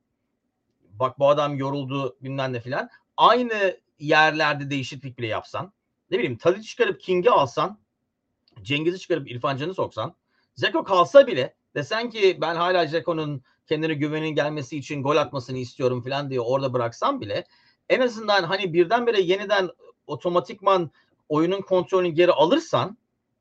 [0.91, 5.73] bak bu adam yoruldu bilmem ne filan aynı yerlerde değişiklik bile yapsan
[6.11, 7.79] ne bileyim Tadic çıkarıp King'i alsan
[8.63, 10.15] Cengiz'i çıkarıp İrfan Can'ı soksan
[10.55, 16.03] Zeko kalsa bile desen ki ben hala Zeko'nun kendine güvenin gelmesi için gol atmasını istiyorum
[16.03, 17.45] falan diye orada bıraksam bile
[17.89, 19.71] en azından hani birdenbire yeniden
[20.07, 20.91] otomatikman
[21.29, 22.99] oyunun kontrolünü geri alırsan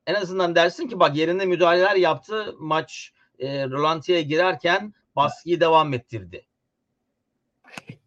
[0.07, 6.45] en azından dersin ki bak yerinde müdahaleler yaptı maç e, Rolanti'ye girerken baskıyı devam ettirdi.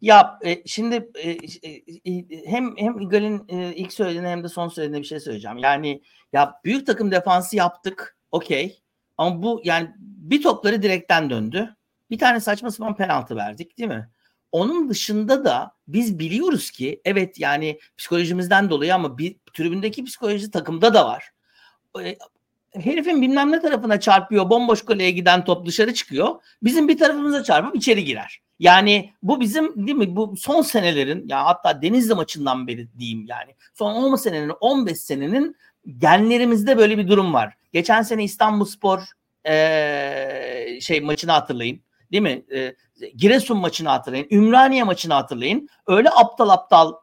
[0.01, 5.01] Ya e, şimdi e, e, hem hem Igal'in e, ilk söylediğine hem de son söylediğine
[5.01, 5.57] bir şey söyleyeceğim.
[5.57, 6.01] Yani
[6.33, 8.17] ya büyük takım defansı yaptık.
[8.31, 8.81] Okey.
[9.17, 11.75] Ama bu yani bir topları direkten döndü.
[12.09, 14.09] Bir tane saçma sapan penaltı verdik değil mi?
[14.51, 20.93] Onun dışında da biz biliyoruz ki evet yani psikolojimizden dolayı ama bir tribündeki psikoloji takımda
[20.93, 21.31] da var.
[22.03, 22.17] E,
[22.73, 26.35] herifin bilmem ne tarafına çarpıyor bomboş kaleye giden top dışarı çıkıyor.
[26.63, 28.41] Bizim bir tarafımıza çarpıp içeri girer.
[28.59, 33.55] Yani bu bizim değil mi bu son senelerin ya hatta Denizli maçından beri diyeyim yani
[33.73, 35.55] son 10 senenin 15 senenin
[35.97, 37.53] genlerimizde böyle bir durum var.
[37.73, 39.01] Geçen sene İstanbul Spor
[39.47, 41.81] ee, şey maçını hatırlayın.
[42.11, 42.45] Değil mi?
[42.55, 42.75] E,
[43.15, 44.27] Giresun maçını hatırlayın.
[44.31, 45.69] Ümraniye maçını hatırlayın.
[45.87, 46.93] Öyle aptal aptal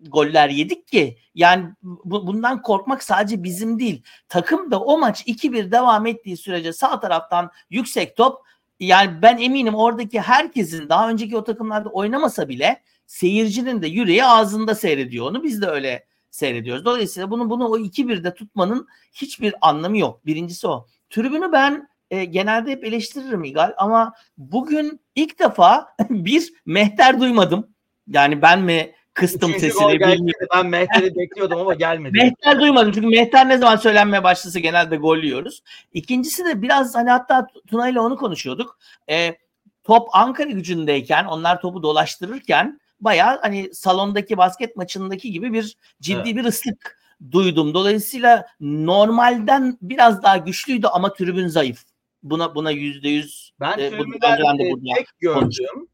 [0.00, 4.02] goller yedik ki yani bu, bundan korkmak sadece bizim değil.
[4.28, 8.44] Takım da o maç 2-1 devam ettiği sürece sağ taraftan yüksek top
[8.80, 14.74] yani ben eminim oradaki herkesin daha önceki o takımlarda oynamasa bile seyircinin de yüreği ağzında
[14.74, 15.42] seyrediyor onu.
[15.42, 16.84] Biz de öyle seyrediyoruz.
[16.84, 20.26] Dolayısıyla bunu bunu o 2-1'de tutmanın hiçbir anlamı yok.
[20.26, 20.86] Birincisi o.
[21.10, 27.68] Tribünü ben e, genelde hep eleştiririm İgal ama bugün ilk defa bir mehter duymadım.
[28.08, 30.48] Yani ben mi kıstım Üçüncü sesini bilmiyorum.
[30.54, 32.18] Ben Mehter'i bekliyordum ama gelmedi.
[32.18, 35.62] Mehter duymadım çünkü Mehter ne zaman söylenmeye başlasa genelde gol yiyoruz.
[35.92, 38.78] İkincisi de biraz hani hatta Tuna ile onu konuşuyorduk.
[39.10, 39.36] E,
[39.84, 46.36] top Ankara gücündeyken onlar topu dolaştırırken bayağı hani salondaki basket maçındaki gibi bir ciddi evet.
[46.36, 46.98] bir ıslık
[47.32, 47.74] duydum.
[47.74, 51.93] Dolayısıyla normalden biraz daha güçlüydü ama tribün zayıf.
[52.24, 53.52] Buna buna yüzde yüz.
[53.60, 55.88] Ben e, tribünden e, tek gördüm.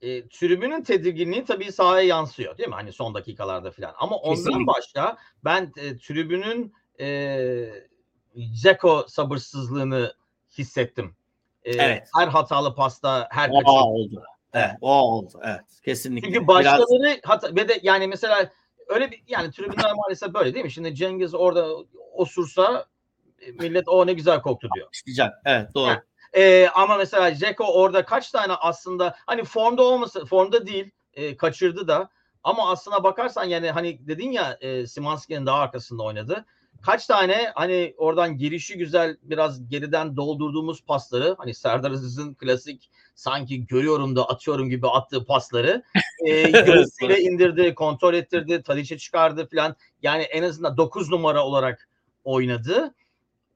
[0.00, 2.74] E, tribünün tedirginliği tabii sahaya yansıyor değil mi?
[2.74, 3.94] Hani son dakikalarda falan.
[3.98, 4.50] Ama Kesinlikle.
[4.50, 7.70] ondan başka ben e, tribünün e,
[8.54, 10.14] Zeko sabırsızlığını
[10.58, 11.16] hissettim.
[11.64, 12.08] E, evet.
[12.18, 13.84] Her hatalı pasta, her kaçırma.
[13.84, 14.22] oldu.
[14.54, 15.40] Evet, o oldu.
[15.44, 16.28] Evet, kesinlikle.
[16.28, 17.18] Çünkü başkaları Biraz...
[17.24, 18.50] hata, ve de yani mesela
[18.88, 20.70] öyle bir yani tribünler maalesef böyle değil mi?
[20.70, 21.68] Şimdi Cengiz orada
[22.12, 22.86] osursa
[23.60, 24.88] millet o ne güzel koktu diyor.
[24.92, 25.26] İsteyecek.
[25.44, 25.88] Evet, doğru.
[25.88, 26.00] Yani,
[26.32, 31.88] e, ama mesela Jeko orada kaç tane aslında hani formda olması formda değil e, kaçırdı
[31.88, 32.08] da
[32.44, 36.44] ama aslına bakarsan yani hani dedin ya e, Simanski'nin daha arkasında oynadı.
[36.82, 43.66] Kaç tane hani oradan girişi güzel biraz geriden doldurduğumuz pasları hani Serdar Aziz'in klasik sanki
[43.66, 45.82] görüyorum da atıyorum gibi attığı pasları
[46.26, 49.76] e, göğsüyle indirdi, kontrol ettirdi, Tadiç'e çıkardı falan.
[50.02, 51.88] Yani en azından 9 numara olarak
[52.24, 52.94] oynadı.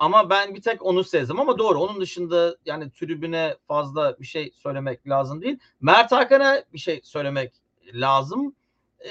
[0.04, 1.80] Ama ben bir tek onu sezdim ama doğru.
[1.80, 5.58] Onun dışında yani tribüne fazla bir şey söylemek lazım değil.
[5.80, 7.52] Mert Hakan'a bir şey söylemek
[7.94, 8.54] lazım.
[9.00, 9.10] Ee,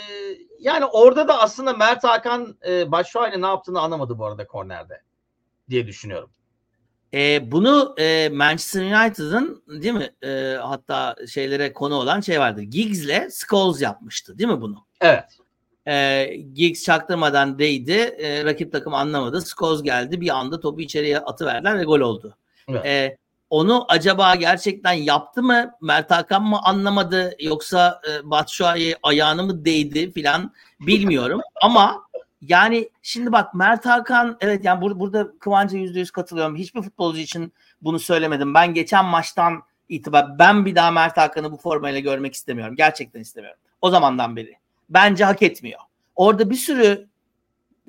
[0.60, 5.02] yani orada da aslında Mert Hakan e, Başşuay'la ne yaptığını anlamadı bu arada kornerde
[5.70, 6.30] diye düşünüyorum.
[7.14, 12.62] E, bunu e, Manchester United'ın değil mi e, hatta şeylere konu olan şey vardı.
[12.62, 14.86] Giggs'le Scholes yapmıştı değil mi bunu?
[15.02, 15.38] Evet.
[15.88, 18.16] E, Giggs çaktırmadan değdi.
[18.18, 19.42] E, rakip takım anlamadı.
[19.42, 20.22] Scholes geldi.
[20.22, 22.38] Bir anda topu içeriye atıverdiler ve gol oldu.
[22.68, 22.86] Evet.
[22.86, 23.18] E,
[23.50, 25.72] onu acaba gerçekten yaptı mı?
[25.82, 27.36] Mert Hakan mı anlamadı?
[27.40, 31.42] Yoksa e, Batshuayi ayağını mı değdi filan bilmiyorum.
[31.62, 32.04] Ama
[32.42, 36.56] yani şimdi bak Mert Hakan evet yani bur- burada Kıvanç'a yüzde yüz katılıyorum.
[36.56, 38.54] Hiçbir futbolcu için bunu söylemedim.
[38.54, 42.76] Ben geçen maçtan itibar ben bir daha Mert Hakan'ı bu formayla görmek istemiyorum.
[42.76, 43.60] Gerçekten istemiyorum.
[43.82, 44.63] O zamandan beri.
[44.90, 45.80] Bence hak etmiyor.
[46.16, 47.08] Orada bir sürü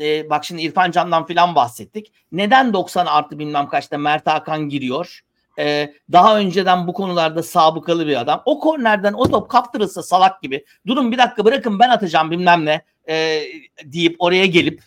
[0.01, 2.13] e, bak şimdi İrfan Can'dan filan bahsettik.
[2.33, 5.25] Neden 90 artı bilmem kaçta Mert Hakan giriyor?
[5.59, 8.43] e, daha önceden bu konularda sabıkalı bir adam.
[8.45, 12.83] O kornerden o top kaptırılsa salak gibi durun bir dakika bırakın ben atacağım bilmem ne
[13.09, 13.43] e,
[13.85, 14.83] deyip oraya gelip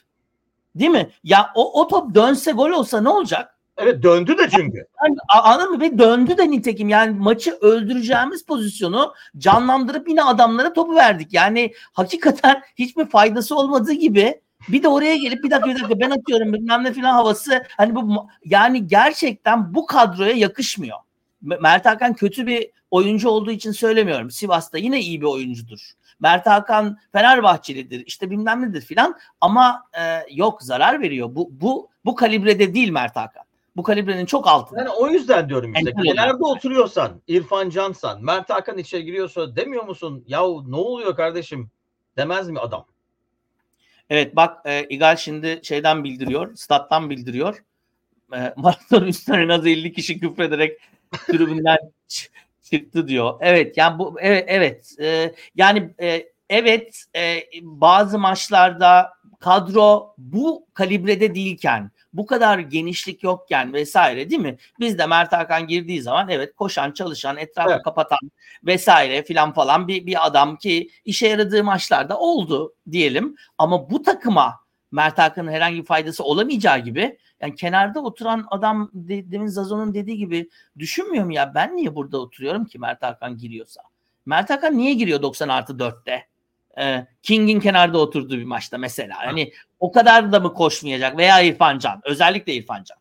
[0.75, 1.09] değil mi?
[1.23, 3.56] Ya o, o top dönse gol olsa ne olacak?
[3.77, 4.85] Evet döndü de çünkü.
[5.03, 5.81] Yani, anladın mı?
[5.81, 11.33] Ve döndü de nitekim yani maçı öldüreceğimiz pozisyonu canlandırıp yine adamlara topu verdik.
[11.33, 16.09] Yani hakikaten hiçbir faydası olmadığı gibi bir de oraya gelip bir dakika bir dakika ben
[16.09, 17.63] atıyorum bilmem ne falan havası.
[17.77, 20.97] Hani bu yani gerçekten bu kadroya yakışmıyor.
[21.41, 24.31] Mert Hakan kötü bir oyuncu olduğu için söylemiyorum.
[24.31, 25.91] Sivas'ta yine iyi bir oyuncudur.
[26.19, 31.35] Mert Hakan Fenerbahçelidir işte bilmem nedir filan ama e, yok zarar veriyor.
[31.35, 33.46] Bu bu bu kalibrede değil Mert Hakan.
[33.77, 34.79] Bu kalibrenin çok altında.
[34.79, 35.93] Yani o yüzden diyorum işte.
[36.03, 40.23] Kenarda oturuyorsan, İrfan Cansan, Mert Hakan içeri giriyorsa demiyor musun?
[40.27, 41.71] Yahu ne oluyor kardeşim?
[42.17, 42.85] Demez mi adam?
[44.09, 47.63] Evet bak e, İgal şimdi şeyden bildiriyor, stat'tan bildiriyor.
[48.33, 50.79] E, maraton üstüne en az 50 kişi küfrederek
[51.27, 51.77] tribünden
[52.61, 53.37] çıktı diyor.
[53.41, 61.35] Evet yani bu evet, evet e, yani e, evet e, bazı maçlarda kadro bu kalibrede
[61.35, 64.57] değilken bu kadar genişlik yokken vesaire değil mi?
[64.79, 67.83] Biz de Mert Hakan girdiği zaman evet koşan, çalışan, etrafı evet.
[67.83, 68.19] kapatan
[68.63, 73.35] vesaire filan falan bir, bir adam ki işe yaradığı maçlarda oldu diyelim.
[73.57, 74.59] Ama bu takıma
[74.91, 80.17] Mert Hakan'ın herhangi bir faydası olamayacağı gibi yani kenarda oturan adam de, demin Zazo'nun dediği
[80.17, 80.49] gibi
[80.79, 83.81] düşünmüyor mu ya ben niye burada oturuyorum ki Mert Hakan giriyorsa?
[84.25, 86.27] Mert Hakan niye giriyor 90 artı 4'te?
[86.79, 89.23] Ee, King'in kenarda oturduğu bir maçta mesela.
[89.25, 92.97] Yani o kadar da mı koşmayacak veya İrfan Can özellikle İrfan Can.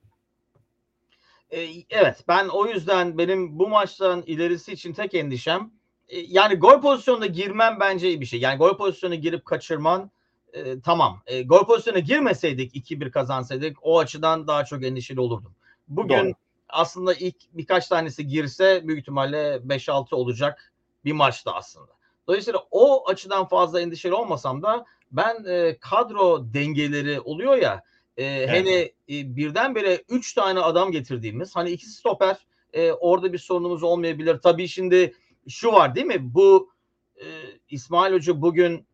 [1.51, 5.71] Ee, evet ben o yüzden benim bu maçtan ilerisi için tek endişem
[6.09, 8.41] e, yani gol pozisyonunda girmem bence iyi bir şey.
[8.41, 10.11] Yani gol pozisyonuna girip kaçırman
[10.53, 11.23] e, tamam.
[11.27, 15.55] E, gol pozisyonuna girmeseydik 2-1 kazansaydık o açıdan daha çok endişeli olurdum.
[15.89, 16.33] Bugün Doğru.
[16.69, 20.73] aslında ilk birkaç tanesi girse büyük ihtimalle 5-6 olacak
[21.05, 21.96] bir maçta aslında.
[22.29, 27.83] Dolayısıyla o açıdan fazla endişeli olmasam da ben e, kadro dengeleri oluyor ya
[28.17, 28.49] e, evet.
[28.49, 32.37] hele e, birdenbire 3 tane adam getirdiğimiz hani ikisi stoper
[32.73, 34.39] e, orada bir sorunumuz olmayabilir.
[34.39, 35.15] Tabii şimdi
[35.49, 36.35] şu var değil mi?
[36.35, 36.71] Bu
[37.17, 37.25] e,
[37.71, 38.87] İsmail Hoca bugün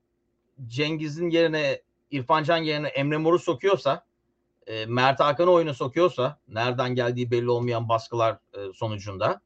[0.66, 4.04] Cengiz'in yerine İrfan Can yerine Emre Mor'u sokuyorsa
[4.66, 9.40] e, Mert Hakan'ı oyuna sokuyorsa nereden geldiği belli olmayan baskılar e, sonucunda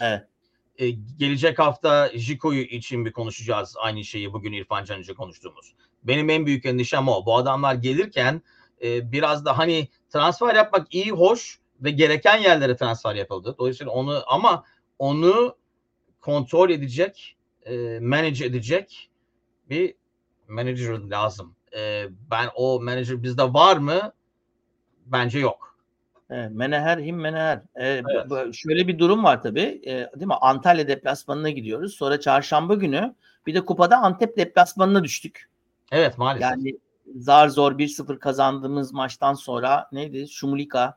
[0.00, 0.31] evet.
[0.78, 5.74] E, gelecek hafta Jiko'yu için bir konuşacağız aynı şeyi bugün İrfan Can için konuştuğumuz.
[6.02, 7.26] Benim en büyük endişem o.
[7.26, 8.42] Bu adamlar gelirken
[8.82, 13.54] e, biraz da hani transfer yapmak iyi hoş ve gereken yerlere transfer yapıldı.
[13.58, 14.64] Dolayısıyla onu ama
[14.98, 15.56] onu
[16.20, 19.10] kontrol edecek, e, manage edecek
[19.70, 19.94] bir
[20.48, 21.56] manager lazım.
[21.76, 24.12] E, ben o manager bizde var mı?
[25.06, 25.71] Bence yok.
[26.48, 27.62] Meneher him Meneher.
[27.74, 28.54] Ee, evet.
[28.54, 29.82] Şöyle bir durum var tabii.
[29.86, 30.34] Ee, değil mi?
[30.40, 31.94] Antalya deplasmanına gidiyoruz.
[31.94, 33.14] Sonra çarşamba günü
[33.46, 35.48] bir de kupada Antep deplasmanına düştük.
[35.92, 36.50] Evet maalesef.
[36.50, 36.78] Yani
[37.16, 40.28] zar zor 1-0 kazandığımız maçtan sonra neydi?
[40.28, 40.96] Şumulika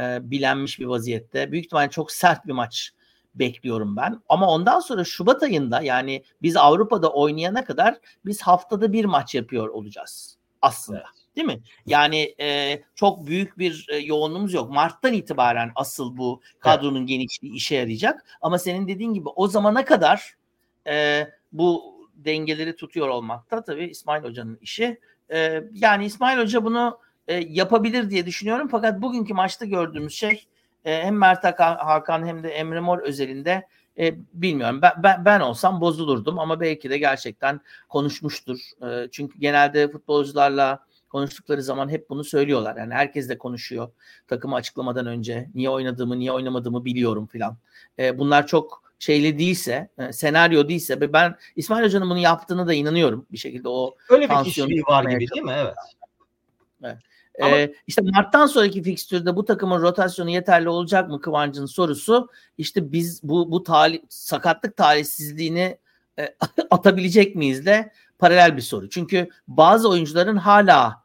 [0.00, 1.52] e, bilenmiş bir vaziyette.
[1.52, 2.92] Büyük ihtimalle çok sert bir maç
[3.34, 4.22] bekliyorum ben.
[4.28, 9.68] Ama ondan sonra Şubat ayında yani biz Avrupa'da oynayana kadar biz haftada bir maç yapıyor
[9.68, 10.98] olacağız aslında.
[10.98, 11.23] Evet.
[11.36, 11.60] Değil mi?
[11.86, 14.70] Yani e, çok büyük bir e, yoğunluğumuz yok.
[14.70, 17.08] Mart'tan itibaren asıl bu kadronun evet.
[17.08, 18.24] genişliği işe yarayacak.
[18.40, 20.34] Ama senin dediğin gibi o zamana kadar
[20.86, 25.00] e, bu dengeleri tutuyor olmakta tabii İsmail Hoca'nın işi.
[25.32, 28.68] E, yani İsmail Hoca bunu e, yapabilir diye düşünüyorum.
[28.68, 30.44] Fakat bugünkü maçta gördüğümüz şey
[30.84, 33.66] e, hem Mert Hakan hem de Emre Mor özelinde
[33.98, 34.82] e, bilmiyorum.
[34.82, 38.58] Ben, ben, ben olsam bozulurdum ama belki de gerçekten konuşmuştur.
[38.82, 42.76] E, çünkü genelde futbolcularla konuştukları zaman hep bunu söylüyorlar.
[42.76, 43.88] Yani herkes de konuşuyor
[44.28, 45.48] takımı açıklamadan önce.
[45.54, 47.56] Niye oynadığımı, niye oynamadığımı biliyorum filan.
[47.98, 53.26] E, bunlar çok şeyli değilse, e, senaryo değilse ben İsmail Hoca'nın bunu yaptığını da inanıyorum
[53.32, 55.52] bir şekilde o Öyle bir kişiliği var gibi değil mi?
[55.56, 55.74] Evet.
[56.82, 56.98] evet.
[57.42, 57.56] Ama...
[57.56, 62.28] Ee, işte Mart'tan sonraki fikstürde bu takımın rotasyonu yeterli olacak mı Kıvancı'nın sorusu.
[62.58, 65.78] İşte biz bu bu tali, sakatlık talihsizliğini
[66.18, 66.34] e,
[66.70, 68.88] atabilecek miyiz de paralel bir soru.
[68.88, 71.03] Çünkü bazı oyuncuların hala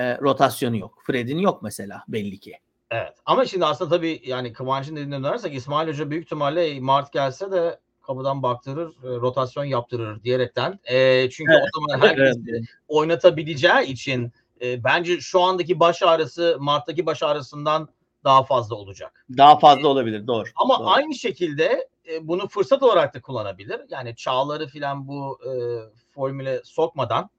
[0.00, 0.98] e, rotasyonu yok.
[1.06, 2.58] Fred'in yok mesela belli ki.
[2.90, 3.16] Evet.
[3.26, 7.78] Ama şimdi aslında tabii yani Kıvanç'ın dediğine dönersek İsmail Hoca büyük ihtimalle Mart gelse de
[8.02, 10.78] kapıdan baktırır, e, rotasyon yaptırır diyerekten.
[10.84, 11.62] E, çünkü evet.
[11.64, 12.64] o zaman herkes evet.
[12.88, 14.32] oynatabileceği için
[14.62, 17.88] e, bence şu andaki baş ağrısı Mart'taki baş ağrısından
[18.24, 19.26] daha fazla olacak.
[19.36, 20.48] Daha fazla olabilir doğru.
[20.56, 20.88] Ama doğru.
[20.88, 23.80] aynı şekilde e, bunu fırsat olarak da kullanabilir.
[23.90, 25.50] Yani çağları filan bu e,
[26.10, 27.30] formüle sokmadan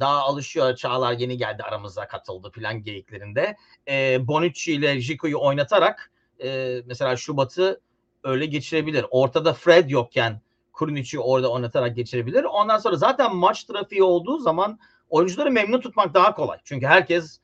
[0.00, 0.76] daha alışıyor.
[0.76, 3.56] Çağlar yeni geldi aramıza katıldı filan geyiklerinde.
[3.88, 6.10] E, Bonucci ile Jico'yu oynatarak
[6.42, 7.80] e, mesela Şubat'ı
[8.24, 9.06] öyle geçirebilir.
[9.10, 10.40] Ortada Fred yokken
[10.72, 12.44] Kurnic'i orada oynatarak geçirebilir.
[12.44, 14.78] Ondan sonra zaten maç trafiği olduğu zaman
[15.10, 16.58] oyuncuları memnun tutmak daha kolay.
[16.64, 17.40] Çünkü herkes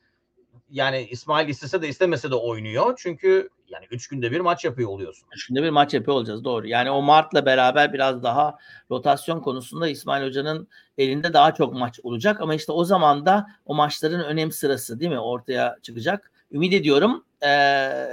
[0.69, 2.93] yani İsmail istese de istemese de oynuyor.
[2.97, 5.27] Çünkü yani üç günde bir maç yapıyor oluyorsun.
[5.35, 6.67] Üç günde bir maç yapıyor olacağız doğru.
[6.67, 8.57] Yani o Mart'la beraber biraz daha
[8.91, 12.41] rotasyon konusunda İsmail Hoca'nın elinde daha çok maç olacak.
[12.41, 16.31] Ama işte o zaman da o maçların önem sırası değil mi ortaya çıkacak.
[16.51, 18.07] Ümit ediyorum ee,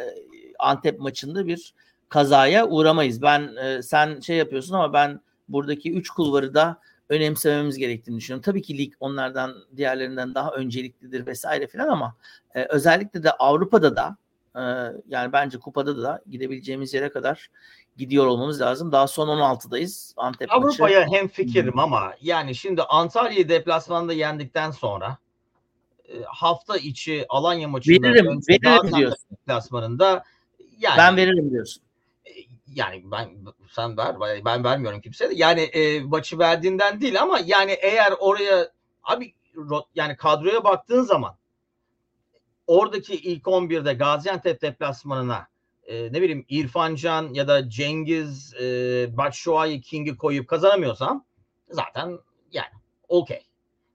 [0.58, 1.74] Antep maçında bir
[2.08, 3.22] kazaya uğramayız.
[3.22, 8.42] Ben e, sen şey yapıyorsun ama ben buradaki üç kulvarı da önemsememiz gerektiğini düşünüyorum.
[8.42, 12.16] Tabii ki lig onlardan diğerlerinden daha önceliklidir vesaire filan ama
[12.54, 14.16] e, özellikle de Avrupa'da da
[14.56, 14.62] e,
[15.08, 17.50] yani bence kupada da gidebileceğimiz yere kadar
[17.96, 18.92] gidiyor olmamız lazım.
[18.92, 20.14] Daha son 16'dayız.
[20.16, 25.18] Antep Avrupa'ya hem fikrim ama yani şimdi Antalya'yı deplasmanda yendikten sonra
[26.08, 29.26] e, hafta içi Alanya maçında veririm, veririm diyorsun.
[29.30, 30.24] deplasmanında
[30.78, 31.84] yani ben veririm diyorsun
[32.74, 33.30] yani ben
[33.70, 35.34] sen ver ben vermiyorum kimseye de.
[35.36, 38.70] Yani e, maçı verdiğinden değil ama yani eğer oraya
[39.04, 39.34] abi
[39.94, 41.36] yani kadroya baktığın zaman
[42.66, 45.46] oradaki ilk 11'de Gaziantep deplasmanına
[45.86, 48.66] e, ne bileyim İrfan Can ya da Cengiz e,
[49.16, 51.24] Batshuayi King'i koyup kazanamıyorsam
[51.70, 52.18] zaten
[52.52, 52.72] yani
[53.08, 53.40] okey.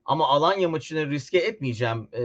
[0.05, 2.07] Ama Alanya maçını riske etmeyeceğim.
[2.13, 2.22] E,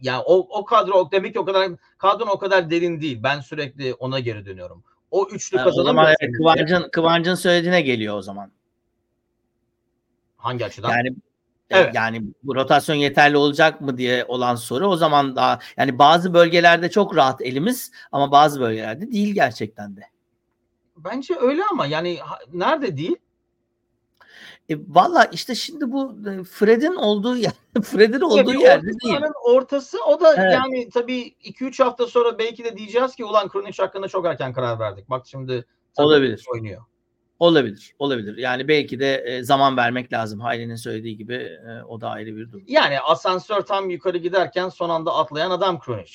[0.00, 3.20] yani o, o kadro demek ki o kadar kadron o kadar derin değil.
[3.22, 4.84] Ben sürekli ona geri dönüyorum.
[5.10, 6.14] O üçlü ha, kazanamıyor.
[6.20, 8.52] Evet, Kıvancın, Kıvancın söylediğine geliyor o zaman.
[10.36, 10.90] Hangi açıdan?
[10.90, 11.14] Yani
[11.70, 11.94] Evet.
[11.94, 16.90] Yani bu rotasyon yeterli olacak mı diye olan soru o zaman daha yani bazı bölgelerde
[16.90, 20.00] çok rahat elimiz ama bazı bölgelerde değil gerçekten de.
[20.96, 22.18] Bence öyle ama yani
[22.52, 23.16] nerede değil?
[24.68, 27.52] E, Valla işte şimdi bu e, Fred'in olduğu yer,
[27.82, 29.20] Fred'in olduğu Tabii yerde değil.
[29.44, 30.52] ortası o da Evet.
[30.52, 34.78] yani tabii 2-3 hafta sonra belki de diyeceğiz ki ulan Krunic hakkında çok erken karar
[34.78, 35.10] verdik.
[35.10, 35.64] Bak şimdi
[35.96, 36.44] Olabilir.
[36.52, 36.82] oynuyor.
[37.44, 37.94] Olabilir.
[37.98, 38.36] Olabilir.
[38.36, 40.40] Yani belki de e, zaman vermek lazım.
[40.40, 42.64] Hayri'nin söylediği gibi e, o da ayrı bir durum.
[42.66, 46.12] Yani asansör tam yukarı giderken son anda atlayan adam Krunic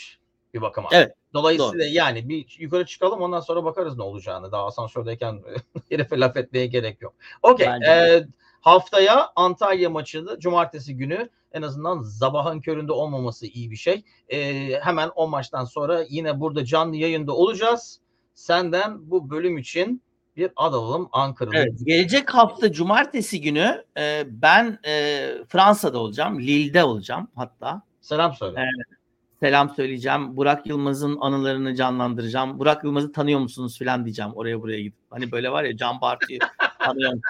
[0.53, 0.89] bir bakıma.
[0.91, 4.51] Evet, Dolayısıyla yani bir yukarı çıkalım ondan sonra bakarız ne olacağını.
[4.51, 5.41] Daha asansördeyken
[5.89, 7.13] herife laf etmeye gerek yok.
[7.41, 7.67] Okey.
[7.67, 8.23] E,
[8.61, 14.03] haftaya Antalya maçı da cumartesi günü en azından sabahın köründe olmaması iyi bir şey.
[14.29, 17.99] E, hemen o maçtan sonra yine burada canlı yayında olacağız.
[18.33, 20.01] Senden bu bölüm için
[20.37, 21.57] bir ad alalım Ankara'da.
[21.57, 26.39] Evet, gelecek hafta cumartesi günü e, ben e, Fransa'da olacağım.
[26.39, 27.81] Lille'de olacağım hatta.
[28.01, 28.55] Selam söyle.
[28.57, 28.99] Evet.
[29.39, 30.37] Selam söyleyeceğim.
[30.37, 32.59] Burak Yılmaz'ın anılarını canlandıracağım.
[32.59, 34.97] Burak Yılmaz'ı tanıyor musunuz filan diyeceğim oraya buraya gidip.
[35.09, 36.39] Hani böyle var ya Can Bartu'yu
[36.79, 37.23] tanıyor musun?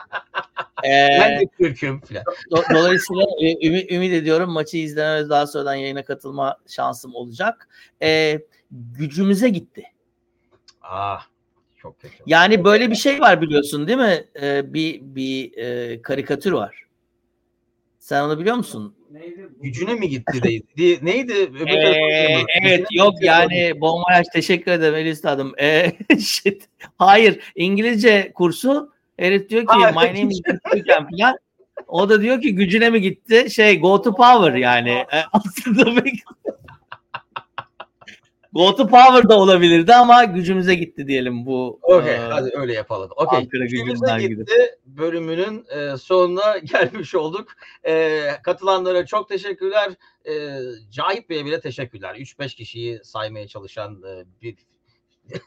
[0.84, 2.24] Ee, ben de Türk'üm falan.
[2.52, 3.26] do- dolayısıyla
[3.62, 7.68] ümit, ümit ediyorum maçı izleme ve daha sonradan yayına katılma şansım olacak.
[8.02, 8.40] Ee,
[8.72, 9.84] gücümüze gitti.
[10.82, 11.26] Ah
[11.90, 12.16] çok kötü.
[12.26, 14.24] Yani böyle bir şey var biliyorsun değil mi?
[14.42, 16.84] Ee, bir bir e, karikatür var.
[18.00, 18.96] Sen onu biliyor musun?
[19.12, 19.50] Neydi?
[19.60, 19.64] bu?
[19.64, 20.66] Gücüne mi gitti deydi.
[20.78, 21.34] Di- Neydi?
[21.34, 25.54] Öbür Ee, evet yok yani Bonmayaj teşekkür ederim el üstadım.
[25.62, 26.70] Ee, shit.
[26.98, 30.42] Hayır İngilizce kursu herif diyor ki my name is
[30.88, 31.38] falan.
[31.88, 33.52] O da diyor ki gücüne mi gitti?
[33.52, 34.90] Şey go to power yani.
[35.14, 36.24] Ee, aslında pek-
[38.54, 41.80] go to power da olabilirdi ama gücümüze gitti diyelim bu.
[41.82, 43.10] Okey e, hadi öyle yapalım.
[43.16, 43.48] Okey.
[43.52, 47.48] Gücümüze gitti bölümünün e, sonuna gelmiş olduk.
[47.88, 49.92] E, katılanlara çok teşekkürler.
[50.26, 50.60] E,
[50.92, 52.16] Cahit Bey'e bile teşekkürler.
[52.16, 54.56] 3-5 kişiyi saymaya çalışan e, bir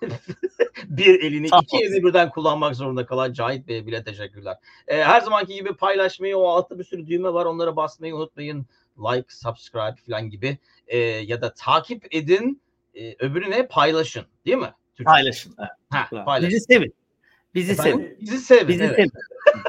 [0.84, 4.56] bir elini Sağ iki elini birden kullanmak zorunda kalan Cahit Bey'e bile teşekkürler.
[4.88, 8.66] E, her zamanki gibi paylaşmayı o altta bir sürü düğme var onlara basmayı unutmayın.
[8.98, 12.62] Like, subscribe falan gibi E, ya da takip edin.
[12.94, 13.66] E, öbürü ne?
[13.66, 14.26] Paylaşın.
[14.46, 14.74] Değil mi?
[14.94, 15.04] Türkçe.
[15.04, 15.54] Paylaşın.
[15.58, 15.70] Evet.
[15.90, 16.56] Ha, paylaşın.
[16.56, 16.94] Bizi sevin.
[17.54, 17.92] Bizi Efendim?
[17.92, 18.18] sevin.
[18.20, 18.68] Bizi sevin.
[18.68, 18.96] Bizi evet.
[18.96, 19.12] sevin.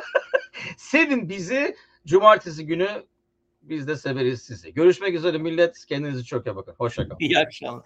[0.78, 1.76] Sevin bizi.
[2.08, 2.90] Cumartesi günü
[3.62, 4.74] biz de severiz sizi.
[4.74, 5.86] Görüşmek üzere millet.
[5.86, 6.76] Kendinize çok iyi bakın.
[6.78, 7.20] Hoşçakalın.
[7.20, 7.86] İyi akşamlar.